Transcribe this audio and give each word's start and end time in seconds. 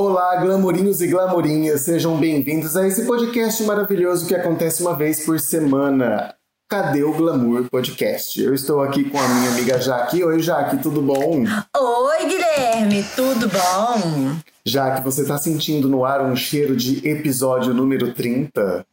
Olá, 0.00 0.36
glamourinhos 0.36 1.00
e 1.00 1.08
glamourinhas, 1.08 1.80
sejam 1.80 2.16
bem-vindos 2.16 2.76
a 2.76 2.86
esse 2.86 3.04
podcast 3.04 3.60
maravilhoso 3.64 4.28
que 4.28 4.34
acontece 4.36 4.80
uma 4.80 4.94
vez 4.94 5.24
por 5.24 5.40
semana. 5.40 6.36
Cadê 6.70 7.02
o 7.02 7.12
Glamour 7.12 7.68
Podcast? 7.68 8.40
Eu 8.40 8.54
estou 8.54 8.80
aqui 8.80 9.10
com 9.10 9.18
a 9.18 9.26
minha 9.26 9.50
amiga 9.50 9.80
Jaque. 9.80 10.22
Oi, 10.22 10.38
Jaque, 10.38 10.80
tudo 10.80 11.02
bom? 11.02 11.42
Oi, 11.42 12.26
Guilherme, 12.28 13.04
tudo 13.16 13.48
bom? 13.48 14.36
Jaque, 14.64 15.02
você 15.02 15.22
está 15.22 15.36
sentindo 15.36 15.88
no 15.88 16.04
ar 16.04 16.22
um 16.22 16.36
cheiro 16.36 16.76
de 16.76 17.04
episódio 17.04 17.74
número 17.74 18.14
30? 18.14 18.86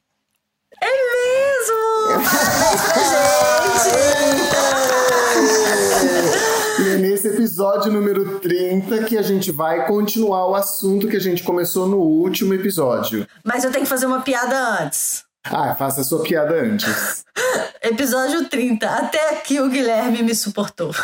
É 0.81 0.87
mesmo! 0.87 2.23
Parabéns 2.23 2.81
pra 2.81 2.97
gente! 3.83 4.25
E 6.77 6.89
é 6.89 6.97
nesse 6.97 7.29
episódio 7.29 7.89
número 7.89 8.24
30 8.81 9.03
que 9.05 9.17
a 9.17 9.21
gente 9.21 9.51
vai 9.51 9.85
continuar 9.87 10.47
o 10.47 10.55
assunto 10.55 11.07
que 11.07 11.15
a 11.15 11.21
gente 11.21 11.43
começou 11.43 11.87
no 11.87 11.97
último 11.97 12.53
episódio. 12.53 13.25
Mas 13.43 13.63
eu 13.63 13.71
tenho 13.71 13.83
que 13.83 13.89
fazer 13.89 14.05
uma 14.05 14.21
piada 14.21 14.57
antes. 14.81 15.23
Ah, 15.45 15.75
faça 15.75 16.01
a 16.01 16.03
sua 16.03 16.23
piada 16.23 16.55
antes. 16.55 17.23
Episódio 17.81 18.49
30. 18.49 18.87
Até 18.87 19.29
aqui 19.29 19.59
o 19.61 19.69
Guilherme 19.69 20.23
me 20.23 20.33
suportou. 20.33 20.91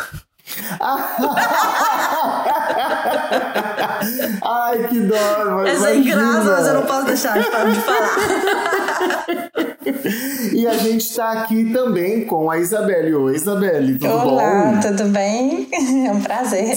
Ai, 4.44 4.88
que 4.88 5.00
dó, 5.00 5.16
mas 5.56 5.68
É 5.82 5.92
sem 5.92 6.02
graça, 6.02 6.50
mas 6.50 6.66
eu 6.66 6.74
não 6.74 6.82
posso 6.82 7.06
deixar 7.06 7.34
de 7.38 7.44
de 7.44 7.80
falar. 7.80 8.16
E 10.52 10.66
a 10.66 10.74
gente 10.74 11.14
tá 11.14 11.32
aqui 11.32 11.72
também 11.72 12.24
com 12.24 12.50
a 12.50 12.58
Isabelle. 12.58 13.14
Oi, 13.14 13.34
Isabelle, 13.34 13.98
tudo 13.98 14.12
Olá, 14.12 14.64
bom? 14.74 14.80
tudo 14.80 15.04
bem? 15.08 15.68
É 16.06 16.10
um 16.12 16.20
prazer. 16.20 16.76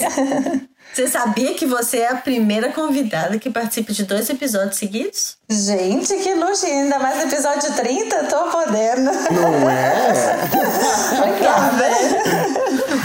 Você 0.96 1.06
sabia 1.08 1.52
que 1.52 1.66
você 1.66 1.98
é 1.98 2.08
a 2.08 2.14
primeira 2.14 2.72
convidada 2.72 3.38
que 3.38 3.50
participa 3.50 3.92
de 3.92 4.04
dois 4.04 4.30
episódios 4.30 4.78
seguidos? 4.78 5.36
Gente, 5.46 6.16
que 6.22 6.32
luxo! 6.32 6.64
Ainda 6.64 6.98
mais 6.98 7.22
episódio 7.22 7.70
30, 7.74 8.24
tô 8.24 8.44
podendo. 8.44 9.10
Não 9.30 9.68
é? 9.68 10.14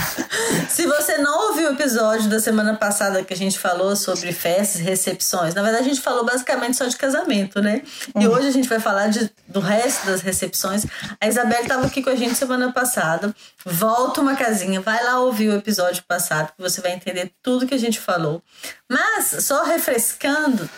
Se 0.70 0.88
você 0.88 1.17
não 1.17 1.50
ouviu 1.50 1.70
o 1.70 1.70
episódio 1.81 2.29
da 2.29 2.39
semana 2.39 2.75
passada 2.75 3.23
que 3.23 3.33
a 3.33 3.37
gente 3.37 3.57
falou 3.57 3.95
sobre 3.95 4.31
festas 4.31 4.81
e 4.81 4.83
recepções, 4.83 5.55
na 5.55 5.63
verdade 5.63 5.85
a 5.85 5.87
gente 5.87 5.99
falou 5.99 6.23
basicamente 6.23 6.77
só 6.77 6.85
de 6.85 6.95
casamento, 6.95 7.59
né? 7.59 7.81
E 8.19 8.27
hoje 8.27 8.47
a 8.47 8.51
gente 8.51 8.69
vai 8.69 8.79
falar 8.79 9.07
de, 9.07 9.31
do 9.47 9.59
resto 9.59 10.05
das 10.05 10.21
recepções. 10.21 10.85
A 11.19 11.27
Isabelle 11.27 11.63
estava 11.63 11.87
aqui 11.87 12.03
com 12.03 12.11
a 12.11 12.15
gente 12.15 12.35
semana 12.35 12.71
passada. 12.71 13.33
Volta 13.65 14.21
uma 14.21 14.35
casinha, 14.35 14.79
vai 14.79 15.03
lá 15.03 15.19
ouvir 15.21 15.49
o 15.49 15.57
episódio 15.57 16.03
passado 16.07 16.53
que 16.55 16.61
você 16.61 16.81
vai 16.81 16.91
entender 16.93 17.31
tudo 17.41 17.65
que 17.65 17.73
a 17.73 17.79
gente 17.79 17.99
falou. 17.99 18.43
Mas, 18.87 19.43
só 19.43 19.63
refrescando, 19.63 20.69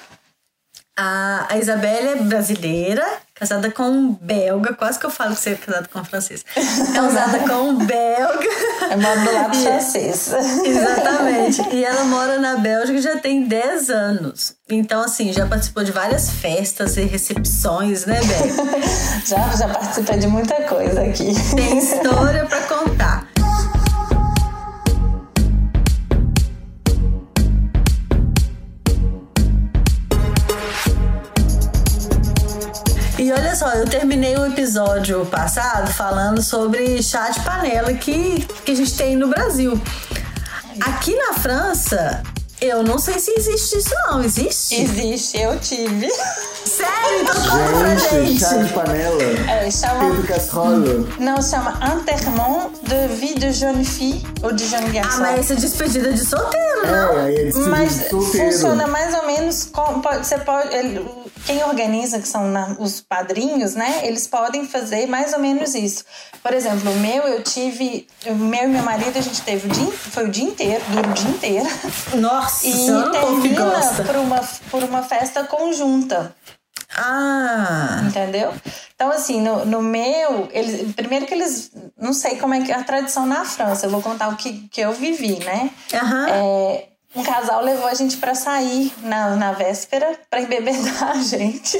a, 0.97 1.47
a 1.53 1.57
Isabelle 1.57 2.07
é 2.07 2.15
brasileira, 2.15 3.05
casada 3.35 3.71
com 3.71 3.83
um 3.83 4.13
belga. 4.13 4.73
Quase 4.73 4.99
que 4.99 5.05
eu 5.05 5.09
falo 5.09 5.35
que 5.35 5.41
você 5.41 5.51
é 5.51 5.55
casada 5.55 5.87
com 5.91 5.99
um 5.99 6.05
francês. 6.05 6.45
Casada 6.93 7.39
com 7.39 7.69
um 7.69 7.77
belga. 7.85 8.47
Eu 8.91 8.97
moro 8.99 9.19
do 9.21 9.33
lado 9.33 9.57
E- 9.57 9.63
francês. 9.63 10.31
Exatamente. 10.63 11.61
E 11.75 11.83
ela 11.83 12.03
mora 12.05 12.39
na 12.39 12.57
Bélgica 12.57 13.01
já 13.01 13.17
tem 13.17 13.43
10 13.47 13.89
anos. 13.89 14.55
Então, 14.69 15.01
assim, 15.01 15.31
já 15.33 15.45
participou 15.45 15.83
de 15.83 15.91
várias 15.91 16.29
festas 16.29 16.95
e 16.97 17.01
recepções, 17.03 18.05
né, 18.05 18.19
Bel? 18.23 18.83
Já, 19.25 19.55
já 19.55 19.67
participei 19.69 20.17
de 20.17 20.27
muita 20.27 20.55
coisa 20.63 21.01
aqui. 21.01 21.33
Tem 21.55 21.77
história 21.77 22.45
pra 22.45 22.59
contar. 22.61 23.12
Olha 33.33 33.55
só, 33.55 33.69
eu 33.73 33.85
terminei 33.85 34.35
o 34.37 34.45
episódio 34.45 35.25
passado 35.25 35.91
falando 35.91 36.41
sobre 36.41 37.01
chá 37.01 37.29
de 37.29 37.39
panela 37.41 37.93
que, 37.93 38.45
que 38.63 38.71
a 38.71 38.75
gente 38.75 38.95
tem 38.95 39.15
no 39.15 39.27
Brasil. 39.27 39.79
Aqui 40.79 41.15
na 41.15 41.33
França, 41.33 42.21
eu 42.65 42.83
não 42.83 42.97
sei 42.99 43.19
se 43.19 43.31
existe 43.37 43.77
isso 43.77 43.93
não. 44.07 44.23
Existe? 44.23 44.81
Existe, 44.81 45.37
eu 45.39 45.59
tive. 45.59 46.09
Sério? 46.65 47.21
Então 47.21 47.33
conta 47.35 47.79
pra 47.79 47.95
Gente, 47.95 48.39
chá 48.39 48.57
de 48.57 48.73
panela. 48.73 49.21
É, 49.49 49.69
chama. 49.69 50.09
Pedro 50.09 50.27
Casrola. 50.27 51.07
Não, 51.19 51.41
chama 51.41 51.77
Enterrement 51.93 52.71
de 52.83 53.15
vie 53.15 53.35
de 53.35 53.51
jeune 53.51 53.83
fille 53.85 54.25
ou 54.41 54.51
de 54.53 54.65
jeune 54.67 54.87
Ah, 54.99 55.03
garçon. 55.03 55.21
mas 55.21 55.39
essa 55.41 55.53
é 55.53 55.55
despedida 55.57 56.11
de 56.13 56.25
solteiro, 56.25 56.87
não? 56.87 57.19
É, 57.19 57.25
aí 57.25 57.35
eles 57.35 57.53
se 57.55 57.61
Mas 57.61 57.91
solteiro. 58.09 58.51
funciona 58.51 58.87
mais 58.87 59.13
ou 59.13 59.25
menos 59.27 59.65
como 59.71 60.01
pode, 60.01 60.25
você 60.25 60.37
pode 60.39 60.73
ele- 60.73 61.05
quem 61.45 61.61
organiza 61.65 62.19
que 62.19 62.27
são 62.27 62.47
na- 62.47 62.75
os 62.79 63.01
padrinhos, 63.01 63.75
né? 63.75 64.01
Eles 64.03 64.25
podem 64.27 64.65
fazer 64.65 65.05
mais 65.07 65.33
ou 65.33 65.39
menos 65.39 65.75
isso. 65.75 66.05
Por 66.41 66.53
exemplo, 66.53 66.89
o 66.91 66.95
meu 66.99 67.23
eu 67.23 67.43
tive, 67.43 68.07
o 68.25 68.35
meu 68.35 68.63
e 68.63 68.67
meu 68.67 68.83
marido 68.83 69.17
a 69.17 69.21
gente 69.21 69.41
teve 69.41 69.67
o 69.67 69.71
dia, 69.71 69.91
foi 69.91 70.25
o 70.25 70.29
dia 70.31 70.43
inteiro, 70.45 70.81
dura 70.89 71.09
o 71.09 71.13
dia 71.13 71.29
inteiro. 71.29 71.69
Nossa, 72.15 72.52
E 72.63 72.87
povo 73.19 73.41
que 73.41 73.49
termina 73.49 74.03
por 74.05 74.15
uma 74.15 74.39
por 74.69 74.83
uma 74.83 75.03
festa 75.03 75.43
conjunta. 75.43 76.35
Ah, 76.95 78.01
Entendeu? 78.05 78.53
Então, 78.95 79.09
assim, 79.09 79.41
no, 79.41 79.65
no 79.65 79.81
meu, 79.81 80.47
eles, 80.51 80.93
primeiro 80.93 81.25
que 81.25 81.33
eles. 81.33 81.71
Não 81.97 82.13
sei 82.13 82.37
como 82.37 82.53
é 82.53 82.61
que 82.61 82.71
é 82.71 82.75
a 82.75 82.83
tradição 82.83 83.25
na 83.25 83.43
França, 83.43 83.85
eu 83.85 83.89
vou 83.89 84.01
contar 84.01 84.29
o 84.29 84.35
que, 84.35 84.67
que 84.69 84.81
eu 84.81 84.93
vivi, 84.93 85.39
né? 85.43 85.71
aham. 85.93 86.27
É, 86.29 86.87
um 87.15 87.23
casal 87.23 87.63
levou 87.63 87.87
a 87.87 87.93
gente 87.93 88.17
pra 88.17 88.33
sair 88.33 88.91
na, 89.03 89.35
na 89.35 89.51
véspera 89.51 90.19
pra 90.29 90.41
embebedar 90.41 91.11
a 91.13 91.21
gente, 91.21 91.77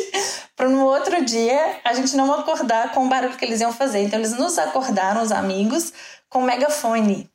para 0.56 0.69
no 0.69 0.85
outro 0.85 1.23
dia 1.25 1.78
a 1.83 1.94
gente 1.94 2.16
não 2.16 2.31
acordar 2.33 2.91
com 2.91 3.06
o 3.06 3.09
barulho 3.09 3.35
que 3.38 3.45
eles 3.45 3.62
iam 3.62 3.73
fazer. 3.73 4.03
Então, 4.03 4.19
eles 4.19 4.33
nos 4.33 4.57
acordaram, 4.57 5.22
os 5.22 5.31
amigos, 5.31 5.94
com 6.29 6.41
megafone. 6.41 7.29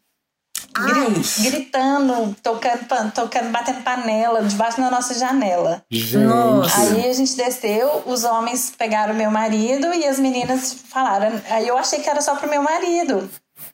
Ai. 0.79 1.11
Gri- 1.11 1.51
Gritando, 1.51 2.37
tocando, 2.43 2.87
tocando, 3.15 3.51
batendo 3.51 3.83
panela 3.83 4.43
debaixo 4.43 4.81
da 4.81 4.91
nossa 4.91 5.15
janela. 5.15 5.83
Gente. 5.91 6.17
Nossa. 6.25 6.81
Aí 6.81 7.09
a 7.09 7.13
gente 7.13 7.35
desceu, 7.37 8.03
os 8.07 8.25
homens 8.25 8.73
pegaram 8.77 9.15
meu 9.15 9.31
marido 9.31 9.93
e 9.95 10.07
as 10.07 10.19
meninas 10.19 10.75
falaram. 10.89 11.41
Aí 11.51 11.67
eu 11.67 11.77
achei 11.77 12.01
que 12.01 12.09
era 12.09 12.21
só 12.21 12.37
pro 12.37 12.49
meu 12.49 12.63
marido. 12.63 13.29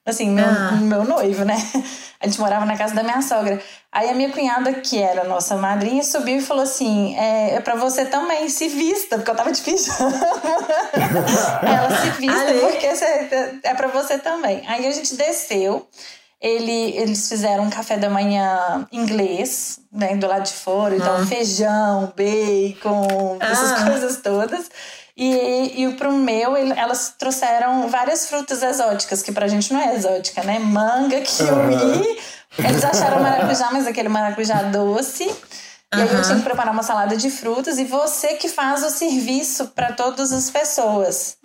Assim, 0.07 0.31
meu, 0.31 0.45
Ah. 0.47 0.73
meu 0.73 1.05
noivo, 1.05 1.45
né? 1.45 1.57
A 2.21 2.27
gente 2.27 2.41
morava 2.41 2.65
na 2.65 2.75
casa 2.75 2.95
da 2.95 3.03
minha 3.03 3.21
sogra. 3.21 3.61
Aí 3.93 4.09
a 4.09 4.15
minha 4.15 4.31
cunhada, 4.31 4.73
que 4.73 4.99
era 4.99 5.23
a 5.23 5.25
nossa 5.25 5.57
madrinha, 5.57 6.03
subiu 6.03 6.39
e 6.39 6.43
falou 6.43 6.63
assim: 6.63 7.15
é, 7.19 7.57
é 7.57 7.61
pra 7.61 7.75
você 7.75 8.07
também, 8.07 8.49
se 8.49 8.67
vista, 8.69 9.17
porque 9.19 9.31
eu 9.31 9.35
tava 9.35 9.53
de 9.53 9.61
pijama. 9.61 10.11
Ela 11.63 12.01
se 12.01 12.11
vista, 12.21 12.41
Ale. 12.41 12.61
porque 12.61 12.95
você- 12.95 13.59
é 13.63 13.75
pra 13.75 13.89
você 13.89 14.19
também. 14.19 14.63
Aí 14.67 14.87
a 14.87 14.91
gente 14.91 15.15
desceu. 15.17 15.87
Ele, 16.47 16.95
eles 16.99 17.27
fizeram 17.27 17.65
um 17.65 17.71
café 17.71 17.97
da 17.97 18.11
manhã 18.11 18.87
inglês, 18.93 19.79
né, 19.91 20.15
do 20.15 20.27
lado 20.27 20.43
de 20.43 20.53
fora. 20.53 20.95
Então, 20.95 21.27
feijão, 21.27 22.13
bacon, 22.15 23.39
essas 23.41 23.73
Ah. 23.73 23.85
coisas 23.87 24.19
todas. 24.19 24.67
E, 25.17 25.85
e 25.85 25.95
pro 25.95 26.13
meu, 26.13 26.55
elas 26.57 27.15
trouxeram 27.19 27.89
várias 27.89 28.27
frutas 28.29 28.63
exóticas, 28.63 29.23
que 29.23 29.33
pra 29.33 29.49
gente 29.49 29.73
não 29.73 29.81
é 29.81 29.95
exótica, 29.95 30.43
né? 30.43 30.59
Manga, 30.59 31.21
kiwi. 31.23 32.19
Eles 32.59 32.85
acharam 32.85 33.23
maracujá, 33.23 33.71
mas 33.73 33.87
aquele 33.87 34.09
maracujá 34.11 34.65
doce. 34.65 35.25
E 35.25 36.01
aí 36.01 36.13
eu 36.13 36.23
tinha 36.23 36.37
que 36.37 36.43
preparar 36.43 36.75
uma 36.75 36.83
salada 36.83 37.17
de 37.17 37.31
frutas. 37.31 37.79
E 37.79 37.85
você 37.85 38.35
que 38.35 38.49
faz 38.51 38.83
o 38.85 38.91
serviço 38.91 39.69
para 39.69 39.93
todas 39.93 40.31
as 40.33 40.51
pessoas. 40.51 41.37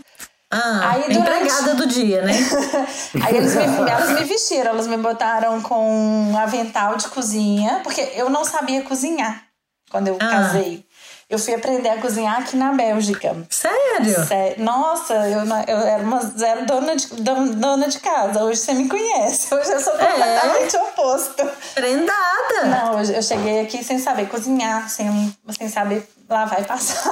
Ah, 0.52 0.92
Aí 0.94 1.14
durante- 1.14 1.20
empregada 1.20 1.76
do 1.76 1.86
dia, 1.88 2.24
né? 2.24 2.34
Aí 3.24 3.38
eles 3.38 3.56
me, 3.56 3.64
elas 3.66 4.10
me 4.20 4.24
vestiram, 4.24 4.72
elas 4.72 4.88
me 4.88 4.98
botaram 4.98 5.62
com 5.62 6.32
um 6.32 6.38
avental 6.38 6.96
de 6.98 7.08
cozinha, 7.10 7.82
porque 7.84 8.02
eu 8.16 8.30
não 8.30 8.44
sabia 8.44 8.82
cozinhar 8.82 9.44
quando 9.92 10.08
eu 10.08 10.18
Ah. 10.20 10.28
casei. 10.30 10.86
Eu 11.30 11.38
fui 11.38 11.54
aprender 11.54 11.90
a 11.90 12.02
cozinhar 12.02 12.40
aqui 12.40 12.58
na 12.58 12.74
Bélgica. 12.74 13.38
Sério? 13.52 14.26
Sé- 14.26 14.56
Nossa, 14.58 15.14
eu, 15.14 15.42
eu 15.68 15.78
era 15.78 16.02
uma 16.02 16.20
zero 16.22 16.66
dona 16.66 16.96
de, 16.96 17.06
don- 17.22 17.50
dona 17.50 17.88
de 17.88 18.00
casa. 18.00 18.44
Hoje 18.44 18.60
você 18.62 18.74
me 18.74 18.90
conhece. 18.90 19.54
Hoje 19.54 19.72
eu 19.72 19.80
sou 19.80 19.94
É? 19.94 20.06
completamente 20.08 20.76
oposto. 20.78 21.48
Prendada. 21.76 22.66
Não, 22.66 23.00
hoje 23.00 23.14
eu 23.16 23.22
cheguei 23.22 23.62
aqui 23.62 23.84
sem 23.84 24.00
saber 24.00 24.28
cozinhar, 24.28 24.90
sem, 24.90 25.36
sem 25.56 25.70
saber 25.70 26.10
lavar 26.28 26.62
e 26.62 26.64
passar. 26.64 27.12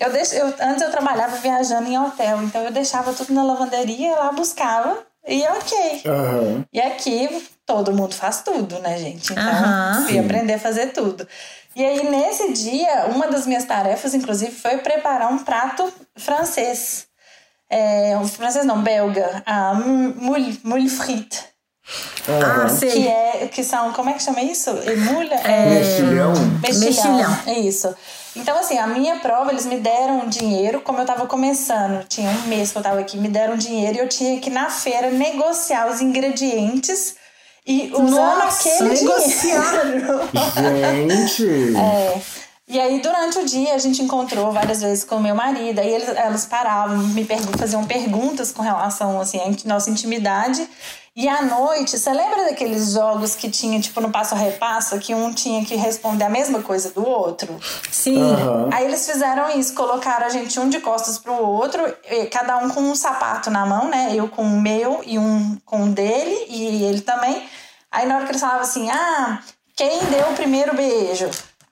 Eu 0.00 0.12
deixo, 0.12 0.34
eu, 0.34 0.46
antes 0.60 0.82
eu 0.82 0.90
trabalhava 0.90 1.36
viajando 1.36 1.88
em 1.88 1.98
hotel, 1.98 2.42
então 2.42 2.62
eu 2.62 2.70
deixava 2.70 3.12
tudo 3.12 3.32
na 3.32 3.42
lavanderia, 3.42 4.16
lá 4.16 4.32
buscava 4.32 4.98
e 5.26 5.42
ok. 5.42 6.02
Aham. 6.06 6.64
E 6.72 6.80
aqui 6.80 7.46
todo 7.66 7.92
mundo 7.92 8.14
faz 8.14 8.42
tudo, 8.42 8.78
né, 8.78 8.96
gente? 8.98 9.32
Então 9.32 9.44
Aham. 9.44 10.06
fui 10.06 10.18
aprender 10.18 10.54
a 10.54 10.58
fazer 10.58 10.92
tudo. 10.92 11.26
E 11.76 11.84
aí, 11.84 12.10
nesse 12.10 12.52
dia, 12.52 13.06
uma 13.06 13.28
das 13.28 13.46
minhas 13.46 13.64
tarefas, 13.64 14.14
inclusive, 14.14 14.50
foi 14.50 14.78
preparar 14.78 15.32
um 15.32 15.38
prato 15.38 15.92
francês. 16.16 17.06
É, 17.70 18.16
um 18.16 18.26
francês 18.26 18.64
não, 18.64 18.82
belga. 18.82 19.42
A 19.46 19.74
moule, 19.74 20.58
moule 20.64 20.88
frite. 20.88 21.44
Ah, 22.26 22.68
sei. 22.68 22.90
Que, 22.90 23.08
é, 23.08 23.48
que 23.48 23.62
são, 23.62 23.92
como 23.92 24.10
é 24.10 24.14
que 24.14 24.22
chama 24.22 24.42
isso? 24.42 24.70
Emulha? 24.70 25.36
É... 25.36 25.70
Mexilhão. 25.70 26.32
Mexilhão. 26.62 27.38
Mexilhão. 27.40 27.68
Isso. 27.68 27.94
Então, 28.38 28.56
assim, 28.58 28.78
a 28.78 28.86
minha 28.86 29.16
prova, 29.16 29.50
eles 29.50 29.66
me 29.66 29.78
deram 29.80 30.20
um 30.20 30.28
dinheiro, 30.28 30.80
como 30.80 30.98
eu 31.00 31.04
tava 31.04 31.26
começando, 31.26 32.06
tinha 32.08 32.30
um 32.30 32.46
mês 32.46 32.70
que 32.70 32.78
eu 32.78 32.82
tava 32.82 33.00
aqui, 33.00 33.16
me 33.16 33.28
deram 33.28 33.56
dinheiro 33.56 33.96
e 33.96 34.00
eu 34.00 34.08
tinha 34.08 34.38
que 34.40 34.48
na 34.48 34.70
feira 34.70 35.10
negociar 35.10 35.90
os 35.90 36.00
ingredientes 36.00 37.16
e 37.66 37.90
usando 37.92 38.10
Nossa, 38.10 38.68
aquele 38.68 38.90
negociar. 38.90 39.82
dinheiro. 39.84 40.20
Gente! 41.18 41.76
É. 41.76 42.20
E 42.68 42.78
aí, 42.78 43.00
durante 43.00 43.38
o 43.38 43.46
dia, 43.46 43.74
a 43.74 43.78
gente 43.78 44.02
encontrou 44.02 44.52
várias 44.52 44.82
vezes 44.82 45.02
com 45.02 45.16
o 45.16 45.20
meu 45.20 45.34
marido. 45.34 45.78
Aí 45.78 45.88
eles, 45.88 46.08
elas 46.08 46.44
paravam, 46.44 46.98
me 46.98 47.24
pergun 47.24 47.52
faziam 47.56 47.84
perguntas 47.86 48.52
com 48.52 48.62
relação 48.62 49.18
assim, 49.20 49.40
à 49.40 49.68
nossa 49.68 49.88
intimidade. 49.88 50.68
E 51.16 51.26
à 51.26 51.42
noite, 51.42 51.98
você 51.98 52.12
lembra 52.12 52.44
daqueles 52.44 52.92
jogos 52.92 53.34
que 53.34 53.50
tinha, 53.50 53.80
tipo, 53.80 54.00
no 54.00 54.10
passo 54.10 54.34
a 54.34 54.38
repasso, 54.38 54.98
que 55.00 55.14
um 55.14 55.32
tinha 55.32 55.64
que 55.64 55.74
responder 55.74 56.22
a 56.24 56.28
mesma 56.28 56.62
coisa 56.62 56.90
do 56.90 57.04
outro? 57.04 57.58
Sim. 57.90 58.22
Aham. 58.22 58.68
Aí 58.72 58.84
eles 58.84 59.04
fizeram 59.04 59.50
isso, 59.58 59.74
colocaram 59.74 60.26
a 60.26 60.28
gente 60.28 60.60
um 60.60 60.68
de 60.68 60.78
costas 60.78 61.18
pro 61.18 61.32
outro, 61.32 61.82
e 62.08 62.26
cada 62.26 62.58
um 62.58 62.68
com 62.68 62.82
um 62.82 62.94
sapato 62.94 63.50
na 63.50 63.66
mão, 63.66 63.88
né? 63.88 64.12
Eu 64.14 64.28
com 64.28 64.42
o 64.42 64.60
meu 64.60 65.02
e 65.04 65.18
um 65.18 65.56
com 65.64 65.84
o 65.84 65.88
dele, 65.88 66.46
e 66.48 66.84
ele 66.84 67.00
também. 67.00 67.42
Aí 67.90 68.06
na 68.06 68.14
hora 68.14 68.24
que 68.24 68.30
eles 68.30 68.40
falavam 68.40 68.62
assim, 68.62 68.88
ah, 68.88 69.40
quem 69.74 69.98
deu 70.04 70.30
o 70.30 70.34
primeiro 70.34 70.76
beijo? 70.76 71.28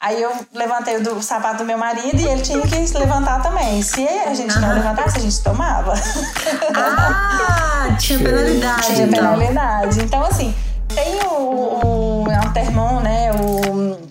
Aí 0.06 0.23
eu 0.23 0.31
levantei 0.55 0.97
o 0.99 1.03
do 1.03 1.20
sapato 1.20 1.58
do 1.58 1.64
meu 1.64 1.76
marido 1.76 2.17
e 2.20 2.29
ele 2.29 2.41
tinha 2.41 2.61
que 2.61 2.87
se 2.87 2.97
levantar 2.97 3.43
também. 3.43 3.82
Se 3.82 4.06
a 4.06 4.32
gente 4.35 4.56
não 4.61 4.69
Aham. 4.69 4.75
levantasse, 4.76 5.19
a 5.19 5.20
gente 5.20 5.41
tomava. 5.41 5.94
Ah, 6.76 7.88
tinha 7.99 8.17
penalidade. 8.20 8.82
Tinha 8.87 9.06
então. 9.06 9.19
penalidade. 9.19 10.00
Então, 10.00 10.23
assim, 10.25 10.55
tem 10.94 11.19
o, 11.25 12.25
o 12.25 12.26
Altermon, 12.44 13.00
né? 13.00 13.32
O, 13.32 13.73
o- 13.94 14.06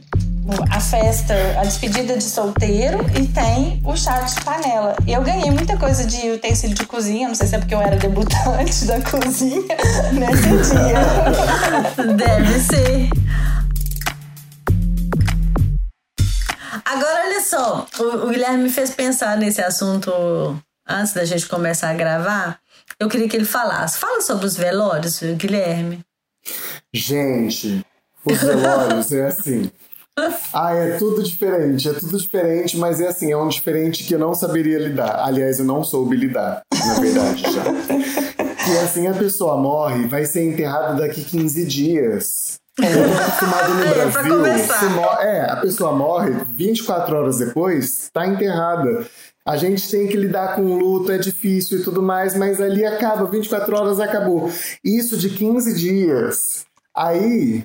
a 0.69 0.80
festa, 0.81 1.33
a 1.59 1.63
despedida 1.63 2.18
de 2.18 2.24
solteiro 2.25 3.00
e 3.18 3.25
tem 3.27 3.81
o 3.86 3.95
chá 3.95 4.19
de 4.19 4.36
panela. 4.44 4.95
Eu 5.07 5.21
ganhei 5.21 5.50
muita 5.50 5.77
coisa 5.77 6.03
de 6.06 6.31
utensílio 6.33 6.75
de 6.75 6.86
cozinha, 6.86 7.27
não 7.30 7.36
sei 7.36 7.47
se 7.47 7.56
é 7.56 7.57
porque 7.57 7.74
eu 7.74 7.81
era 7.81 7.95
debutante 7.95 8.83
da 8.86 9.00
cozinha 9.01 9.63
nesse 10.12 10.50
dia. 10.75 11.00
Deve 12.15 12.59
ser. 12.59 13.09
Agora, 16.95 17.25
olha 17.25 17.42
só, 17.42 17.86
o, 18.00 18.03
o 18.25 18.30
Guilherme 18.30 18.63
me 18.63 18.69
fez 18.69 18.92
pensar 18.92 19.38
nesse 19.38 19.62
assunto 19.62 20.12
antes 20.88 21.12
da 21.12 21.25
gente 21.25 21.45
começar 21.47 21.89
a 21.89 21.94
gravar. 21.94 22.59
Eu 22.97 23.09
queria 23.09 23.27
que 23.27 23.36
ele 23.36 23.45
falasse. 23.45 23.97
Fala 23.97 24.21
sobre 24.21 24.45
os 24.45 24.56
velórios, 24.56 25.19
Guilherme. 25.21 26.00
Gente, 26.94 27.86
os 28.24 28.38
velórios 28.39 29.12
é 29.12 29.27
assim. 29.27 29.69
Ah, 30.53 30.74
é 30.74 30.97
tudo 30.97 31.21
diferente, 31.21 31.89
é 31.89 31.94
tudo 31.94 32.18
diferente, 32.18 32.77
mas 32.77 33.01
é 33.01 33.07
assim, 33.09 33.33
é 33.33 33.38
um 33.38 33.50
diferente 33.50 34.06
que 34.06 34.15
eu 34.15 34.19
não 34.19 34.33
saberia 34.33 34.80
lidar. 34.80 35.19
Aliás, 35.25 35.59
eu 35.59 35.65
não 35.65 35.83
soube 35.83 36.15
lidar, 36.15 36.62
na 36.74 36.94
verdade, 37.01 37.42
já. 37.42 37.63
Que 38.65 38.77
assim, 38.77 39.07
a 39.07 39.13
pessoa 39.13 39.57
morre, 39.57 40.07
vai 40.07 40.24
ser 40.24 40.45
enterrada 40.45 40.95
daqui 40.95 41.21
15 41.21 41.65
dias. 41.65 42.59
Tô 42.75 42.83
acostumado 42.83 43.74
no 43.74 43.83
É, 43.83 43.94
Brasil. 43.94 44.45
é, 45.22 45.42
a 45.51 45.56
pessoa 45.57 45.94
morre, 45.94 46.31
24 46.50 47.16
horas 47.16 47.38
depois, 47.38 48.10
tá 48.12 48.27
enterrada. 48.27 49.07
A 49.45 49.56
gente 49.57 49.89
tem 49.89 50.07
que 50.07 50.18
lidar 50.18 50.56
com 50.56 50.63
o 50.63 50.77
luto, 50.77 51.12
é 51.12 51.18
difícil 51.18 51.80
e 51.80 51.83
tudo 51.83 52.01
mais, 52.01 52.36
mas 52.36 52.60
ali 52.60 52.86
acaba, 52.86 53.25
24 53.25 53.75
horas 53.75 54.00
acabou. 54.00 54.51
Isso 54.83 55.18
de 55.18 55.30
15 55.30 55.74
dias. 55.75 56.66
Aí 56.95 57.63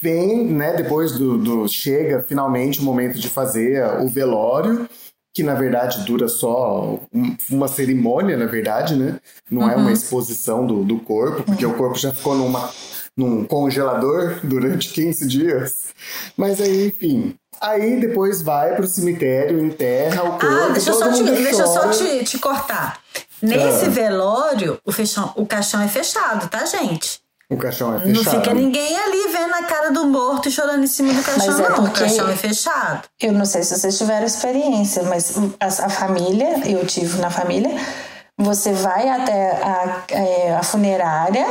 vem, 0.00 0.46
né, 0.46 0.74
depois 0.74 1.12
do, 1.12 1.36
do- 1.38 1.68
chega 1.68 2.24
finalmente 2.26 2.80
o 2.80 2.84
momento 2.84 3.18
de 3.18 3.28
fazer 3.28 3.84
o 4.00 4.08
velório, 4.08 4.88
que 5.34 5.42
na 5.42 5.54
verdade 5.54 6.04
dura 6.04 6.28
só 6.28 6.98
um- 7.12 7.36
uma 7.50 7.66
cerimônia, 7.68 8.36
na 8.36 8.46
verdade, 8.46 8.94
né? 8.96 9.18
Não 9.50 9.68
é 9.68 9.74
uma 9.76 9.92
exposição 9.92 10.66
do, 10.66 10.84
do 10.84 10.98
corpo, 11.00 11.42
porque 11.42 11.64
o 11.66 11.74
corpo 11.74 11.98
já 11.98 12.12
ficou 12.12 12.34
numa, 12.34 12.70
num 13.16 13.44
congelador 13.44 14.36
durante 14.42 14.88
15 14.92 15.26
dias. 15.26 15.86
Mas 16.36 16.60
aí, 16.60 16.86
enfim. 16.88 17.34
Aí 17.60 18.00
depois 18.00 18.42
vai 18.42 18.74
pro 18.74 18.86
cemitério, 18.86 19.64
enterra 19.64 20.22
o 20.24 20.30
corpo. 20.38 20.46
Ah, 20.46 20.68
deixa 20.72 20.90
eu 20.90 20.94
só, 20.94 21.12
te, 21.12 21.22
deixa 21.22 21.66
só 21.66 21.88
te, 21.90 22.24
te 22.24 22.38
cortar. 22.38 22.98
Nesse 23.40 23.86
Ah. 23.86 23.90
velório, 23.90 24.80
o, 24.84 24.90
fechão, 24.90 25.32
o 25.36 25.46
caixão 25.46 25.80
é 25.80 25.88
fechado, 25.88 26.48
tá, 26.48 26.64
gente? 26.64 27.20
O 27.50 27.56
caixão 27.56 27.94
é 28.00 28.06
Não 28.06 28.24
fechado. 28.24 28.42
fica 28.42 28.54
ninguém 28.54 28.96
ali 28.98 29.28
vendo 29.30 29.52
a 29.54 29.62
cara 29.64 29.90
do 29.92 30.06
morto 30.06 30.48
e 30.48 30.50
chorando 30.50 30.82
em 30.82 30.86
cima 30.86 31.12
do 31.12 31.22
caixão, 31.22 31.46
Mas 31.46 31.60
é 31.60 31.68
não. 31.68 31.84
O 31.84 31.90
caixão 31.90 32.28
é 32.30 32.34
fechado. 32.36 33.02
Eu 33.20 33.32
não 33.32 33.44
sei 33.44 33.62
se 33.62 33.78
vocês 33.78 33.98
tiveram 33.98 34.24
experiência, 34.26 35.02
mas 35.02 35.34
a, 35.60 35.66
a 35.66 35.88
família, 35.90 36.66
eu 36.66 36.84
tive 36.86 37.20
na 37.20 37.30
família, 37.30 37.70
você 38.42 38.72
vai 38.72 39.08
até 39.08 39.50
a, 39.62 40.02
é, 40.10 40.54
a 40.56 40.62
funerária 40.62 41.46